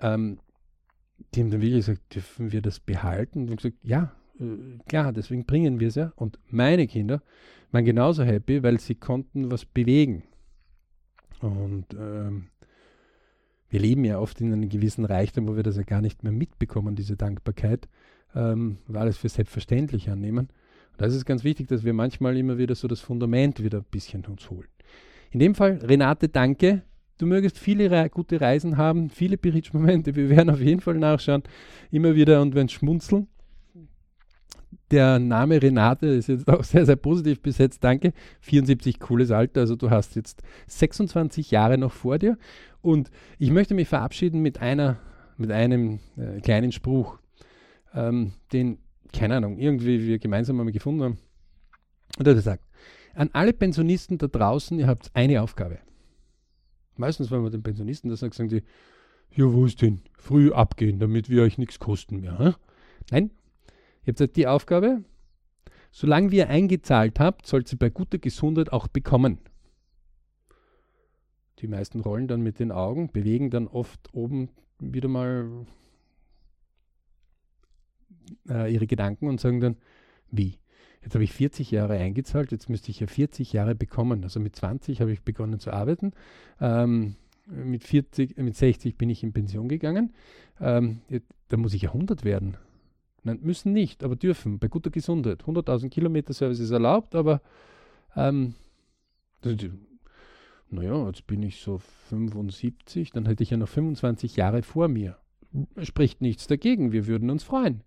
ähm, 0.00 0.38
die 1.34 1.40
haben 1.40 1.50
dann 1.50 1.62
wirklich 1.62 1.86
gesagt, 1.86 2.14
dürfen 2.14 2.52
wir 2.52 2.62
das 2.62 2.80
behalten? 2.80 3.48
Und 3.48 3.56
gesagt, 3.56 3.76
ja, 3.82 4.12
äh, 4.38 4.78
klar, 4.88 5.12
deswegen 5.12 5.44
bringen 5.44 5.80
wir 5.80 5.88
es 5.88 5.94
ja. 5.94 6.12
Und 6.16 6.38
meine 6.48 6.86
Kinder 6.86 7.22
waren 7.72 7.84
genauso 7.84 8.24
happy, 8.24 8.62
weil 8.62 8.78
sie 8.78 8.94
konnten 8.94 9.50
was 9.50 9.64
bewegen. 9.64 10.22
Und 11.40 11.86
ähm, 11.98 12.48
wir 13.68 13.80
leben 13.80 14.04
ja 14.04 14.18
oft 14.18 14.40
in 14.40 14.52
einem 14.52 14.68
gewissen 14.68 15.04
Reichtum, 15.04 15.48
wo 15.48 15.56
wir 15.56 15.62
das 15.62 15.76
ja 15.76 15.82
gar 15.82 16.00
nicht 16.00 16.22
mehr 16.22 16.32
mitbekommen, 16.32 16.94
diese 16.94 17.16
Dankbarkeit, 17.16 17.88
ähm, 18.34 18.78
und 18.86 18.96
alles 18.96 19.16
für 19.16 19.28
selbstverständlich 19.28 20.10
annehmen. 20.10 20.48
Da 20.96 21.06
ist 21.06 21.14
es 21.14 21.24
ganz 21.24 21.44
wichtig, 21.44 21.68
dass 21.68 21.84
wir 21.84 21.92
manchmal 21.92 22.36
immer 22.36 22.58
wieder 22.58 22.74
so 22.74 22.88
das 22.88 23.00
Fundament 23.00 23.62
wieder 23.62 23.78
ein 23.78 23.86
bisschen 23.90 24.24
uns 24.24 24.50
holen. 24.50 24.68
In 25.30 25.40
dem 25.40 25.54
Fall, 25.54 25.78
Renate, 25.82 26.28
danke. 26.28 26.82
Du 27.18 27.26
mögest 27.26 27.58
viele 27.58 27.90
Re 27.90 28.10
gute 28.10 28.40
Reisen 28.40 28.76
haben, 28.76 29.10
viele 29.10 29.38
Beritsch-Momente. 29.38 30.14
Wir 30.16 30.30
werden 30.30 30.50
auf 30.50 30.60
jeden 30.60 30.80
Fall 30.80 30.94
nachschauen, 30.94 31.42
immer 31.90 32.14
wieder 32.14 32.42
und 32.42 32.54
werden 32.54 32.68
schmunzeln. 32.68 33.28
Der 34.90 35.18
Name 35.18 35.60
Renate 35.60 36.06
ist 36.06 36.28
jetzt 36.28 36.48
auch 36.48 36.62
sehr, 36.62 36.86
sehr 36.86 36.96
positiv 36.96 37.40
besetzt. 37.40 37.82
Danke. 37.82 38.12
74, 38.40 39.00
cooles 39.00 39.30
Alter. 39.30 39.60
Also 39.60 39.76
du 39.76 39.90
hast 39.90 40.14
jetzt 40.14 40.42
26 40.68 41.50
Jahre 41.50 41.76
noch 41.76 41.92
vor 41.92 42.18
dir. 42.18 42.38
Und 42.82 43.10
ich 43.38 43.50
möchte 43.50 43.74
mich 43.74 43.88
verabschieden 43.88 44.42
mit 44.42 44.60
einer, 44.60 44.98
mit 45.38 45.50
einem 45.50 45.98
äh, 46.16 46.40
kleinen 46.40 46.70
Spruch, 46.70 47.18
ähm, 47.94 48.32
den 48.52 48.78
keine 49.16 49.36
Ahnung, 49.36 49.58
irgendwie 49.58 50.06
wir 50.06 50.18
gemeinsam 50.18 50.58
einmal 50.58 50.72
gefunden 50.72 51.02
haben. 51.02 51.18
Und 52.18 52.26
er 52.26 52.30
hat 52.30 52.38
gesagt, 52.38 52.64
an 53.14 53.30
alle 53.32 53.52
Pensionisten 53.52 54.18
da 54.18 54.26
draußen, 54.26 54.78
ihr 54.78 54.86
habt 54.86 55.10
eine 55.14 55.42
Aufgabe. 55.42 55.78
Meistens, 56.96 57.30
wenn 57.30 57.42
man 57.42 57.50
den 57.50 57.62
Pensionisten 57.62 58.10
das 58.10 58.20
sagt, 58.20 58.34
sagen 58.34 58.48
die, 58.48 58.62
ja, 59.34 59.52
wo 59.52 59.66
ist 59.66 59.82
denn? 59.82 60.02
Früh 60.18 60.52
abgehen, 60.52 60.98
damit 60.98 61.28
wir 61.28 61.42
euch 61.42 61.58
nichts 61.58 61.78
kosten 61.78 62.20
mehr. 62.20 62.38
Hm? 62.38 62.54
Nein, 63.10 63.30
ihr 64.04 64.12
habt 64.12 64.20
halt 64.20 64.36
die 64.36 64.46
Aufgabe, 64.46 65.04
solange 65.90 66.34
ihr 66.34 66.48
eingezahlt 66.48 67.18
habt, 67.18 67.46
sollt 67.46 67.72
ihr 67.72 67.78
bei 67.78 67.90
guter 67.90 68.18
Gesundheit 68.18 68.72
auch 68.72 68.88
bekommen. 68.88 69.38
Die 71.58 71.68
meisten 71.68 72.00
rollen 72.00 72.28
dann 72.28 72.42
mit 72.42 72.58
den 72.58 72.70
Augen, 72.70 73.10
bewegen 73.10 73.50
dann 73.50 73.66
oft 73.66 74.12
oben 74.12 74.50
wieder 74.78 75.08
mal 75.08 75.66
äh, 78.48 78.72
ihre 78.72 78.86
Gedanken 78.86 79.28
und 79.28 79.40
sagen 79.40 79.60
dann, 79.60 79.76
wie? 80.30 80.58
Jetzt 81.02 81.14
habe 81.14 81.24
ich 81.24 81.32
40 81.32 81.70
Jahre 81.70 81.94
eingezahlt, 81.94 82.50
jetzt 82.50 82.68
müsste 82.68 82.90
ich 82.90 83.00
ja 83.00 83.06
40 83.06 83.52
Jahre 83.52 83.74
bekommen. 83.74 84.24
Also 84.24 84.40
mit 84.40 84.56
20 84.56 85.00
habe 85.00 85.12
ich 85.12 85.22
begonnen 85.22 85.60
zu 85.60 85.72
arbeiten. 85.72 86.12
Ähm, 86.60 87.14
mit, 87.46 87.84
40, 87.84 88.36
mit 88.38 88.56
60 88.56 88.96
bin 88.98 89.08
ich 89.08 89.22
in 89.22 89.32
Pension 89.32 89.68
gegangen. 89.68 90.12
Ähm, 90.60 91.00
da 91.48 91.56
muss 91.56 91.74
ich 91.74 91.82
ja 91.82 91.90
100 91.90 92.24
werden. 92.24 92.56
Nein, 93.22 93.38
müssen 93.42 93.72
nicht, 93.72 94.04
aber 94.04 94.16
dürfen, 94.16 94.58
bei 94.58 94.68
guter 94.68 94.90
Gesundheit. 94.90 95.44
100.000 95.44 95.90
Kilometer 95.90 96.32
Service 96.32 96.60
ist 96.60 96.70
erlaubt, 96.70 97.14
aber 97.14 97.40
ähm, 98.14 98.54
naja, 100.70 101.06
jetzt 101.06 101.26
bin 101.26 101.42
ich 101.42 101.60
so 101.60 101.78
75, 102.08 103.10
dann 103.12 103.26
hätte 103.26 103.42
ich 103.42 103.50
ja 103.50 103.56
noch 103.56 103.68
25 103.68 104.36
Jahre 104.36 104.62
vor 104.62 104.88
mir. 104.88 105.16
Spricht 105.82 106.20
nichts 106.20 106.46
dagegen, 106.46 106.92
wir 106.92 107.06
würden 107.06 107.30
uns 107.30 107.44
freuen. 107.44 107.82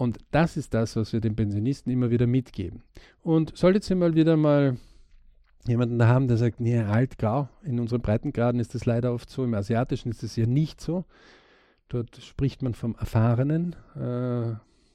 Und 0.00 0.16
das 0.30 0.56
ist 0.56 0.72
das, 0.72 0.96
was 0.96 1.12
wir 1.12 1.20
den 1.20 1.36
Pensionisten 1.36 1.92
immer 1.92 2.10
wieder 2.10 2.26
mitgeben. 2.26 2.82
Und 3.22 3.54
solltet 3.54 3.90
ihr 3.90 3.96
mal 3.96 4.14
wieder 4.14 4.34
mal 4.38 4.78
jemanden 5.66 5.98
da 5.98 6.08
haben, 6.08 6.26
der 6.26 6.38
sagt, 6.38 6.58
nee, 6.58 6.78
alt, 6.78 7.18
grau, 7.18 7.50
in 7.64 7.78
unseren 7.78 8.00
Breitengraden 8.00 8.62
ist 8.62 8.74
das 8.74 8.86
leider 8.86 9.12
oft 9.12 9.28
so, 9.28 9.44
im 9.44 9.52
Asiatischen 9.52 10.08
ist 10.08 10.22
das 10.22 10.36
ja 10.36 10.46
nicht 10.46 10.80
so. 10.80 11.04
Dort 11.90 12.16
spricht 12.16 12.62
man 12.62 12.72
vom 12.72 12.94
Erfahrenen. 12.94 13.76
Äh, 13.94 14.52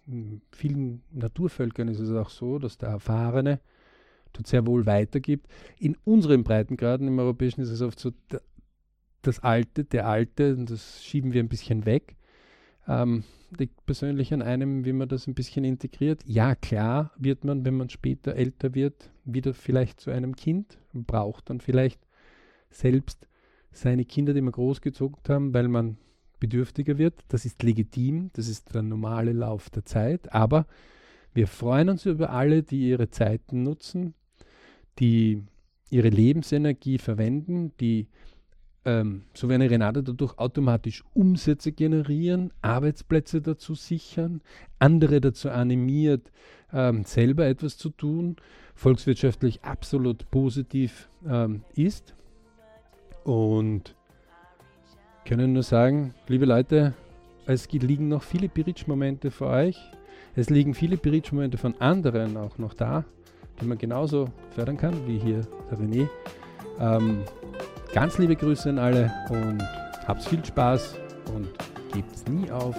in 0.07 0.41
vielen 0.51 1.03
Naturvölkern 1.11 1.87
ist 1.87 1.99
es 1.99 2.09
auch 2.09 2.31
so, 2.31 2.57
dass 2.57 2.79
der 2.79 2.89
Erfahrene 2.89 3.59
dort 4.33 4.47
sehr 4.47 4.65
wohl 4.65 4.87
weitergibt. 4.87 5.45
In 5.77 5.97
unseren 6.03 6.43
Breitengraden 6.43 7.07
im 7.07 7.19
Europäischen 7.19 7.61
ist 7.61 7.69
es 7.69 7.83
oft 7.83 7.99
so, 7.99 8.11
das 9.21 9.39
Alte, 9.43 9.83
der 9.83 10.07
Alte, 10.07 10.55
und 10.55 10.71
das 10.71 11.03
schieben 11.03 11.31
wir 11.31 11.43
ein 11.43 11.49
bisschen 11.49 11.85
weg. 11.85 12.15
Ähm, 12.87 13.23
liegt 13.57 13.85
persönlich 13.85 14.33
an 14.33 14.41
einem, 14.41 14.85
wie 14.85 14.93
man 14.93 15.07
das 15.07 15.27
ein 15.27 15.33
bisschen 15.33 15.63
integriert. 15.63 16.21
Ja, 16.25 16.55
klar 16.55 17.11
wird 17.17 17.43
man, 17.43 17.65
wenn 17.65 17.75
man 17.77 17.89
später 17.89 18.35
älter 18.35 18.75
wird, 18.75 19.11
wieder 19.23 19.53
vielleicht 19.53 19.99
zu 19.99 20.11
einem 20.11 20.35
Kind 20.35 20.77
und 20.93 21.07
braucht 21.07 21.49
dann 21.49 21.61
vielleicht 21.61 21.99
selbst 22.69 23.27
seine 23.71 24.05
Kinder, 24.05 24.33
die 24.33 24.41
man 24.41 24.51
großgezogen 24.51 25.17
haben, 25.27 25.53
weil 25.53 25.67
man 25.67 25.97
bedürftiger 26.39 26.97
wird. 26.97 27.23
Das 27.29 27.45
ist 27.45 27.63
legitim, 27.63 28.29
das 28.33 28.47
ist 28.47 28.73
der 28.73 28.81
normale 28.81 29.33
Lauf 29.33 29.69
der 29.69 29.85
Zeit, 29.85 30.33
aber 30.33 30.67
wir 31.33 31.47
freuen 31.47 31.89
uns 31.89 32.05
über 32.05 32.29
alle, 32.29 32.63
die 32.63 32.89
ihre 32.89 33.09
Zeiten 33.09 33.63
nutzen, 33.63 34.13
die 34.99 35.43
ihre 35.89 36.09
Lebensenergie 36.09 36.97
verwenden, 36.97 37.73
die 37.79 38.07
ähm, 38.85 39.23
so 39.33 39.49
wie 39.49 39.55
eine 39.55 39.69
Renate 39.69 40.03
dadurch 40.03 40.37
automatisch 40.37 41.03
Umsätze 41.13 41.71
generieren, 41.71 42.53
Arbeitsplätze 42.61 43.41
dazu 43.41 43.73
sichern, 43.73 44.41
andere 44.79 45.19
dazu 45.19 45.49
animiert, 45.49 46.31
ähm, 46.71 47.03
selber 47.03 47.47
etwas 47.47 47.77
zu 47.77 47.89
tun, 47.89 48.35
volkswirtschaftlich 48.75 49.63
absolut 49.63 50.29
positiv 50.29 51.09
ähm, 51.27 51.63
ist. 51.73 52.13
Und 53.23 53.95
können 55.25 55.53
nur 55.53 55.63
sagen, 55.63 56.13
liebe 56.27 56.45
Leute, 56.45 56.93
es 57.47 57.71
liegen 57.71 58.07
noch 58.07 58.21
viele 58.21 58.49
Bridge-Momente 58.49 59.31
für 59.31 59.47
euch. 59.47 59.77
Es 60.35 60.49
liegen 60.49 60.75
viele 60.75 60.97
Bridge-Momente 60.97 61.57
von 61.57 61.75
anderen 61.79 62.37
auch 62.37 62.57
noch 62.59 62.73
da, 62.73 63.05
die 63.59 63.65
man 63.65 63.77
genauso 63.77 64.29
fördern 64.51 64.77
kann, 64.77 65.07
wie 65.07 65.17
hier 65.17 65.41
der 65.71 65.79
René. 65.79 66.07
Ganz 67.95 68.17
liebe 68.17 68.35
Grüße 68.35 68.71
an 68.71 68.77
alle 68.77 69.09
und 69.29 69.63
habt 70.05 70.21
viel 70.21 70.43
Spaß 70.43 70.95
und 71.33 71.47
gebt 71.93 72.27
nie 72.27 72.51
auf, 72.51 72.75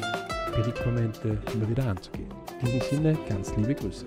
Spiritmomente 0.48 1.38
immer 1.54 1.66
wieder 1.70 1.86
anzugehen. 1.86 2.28
In 2.60 2.66
diesem 2.66 2.80
Sinne, 2.82 3.18
ganz 3.26 3.56
liebe 3.56 3.74
Grüße. 3.74 4.04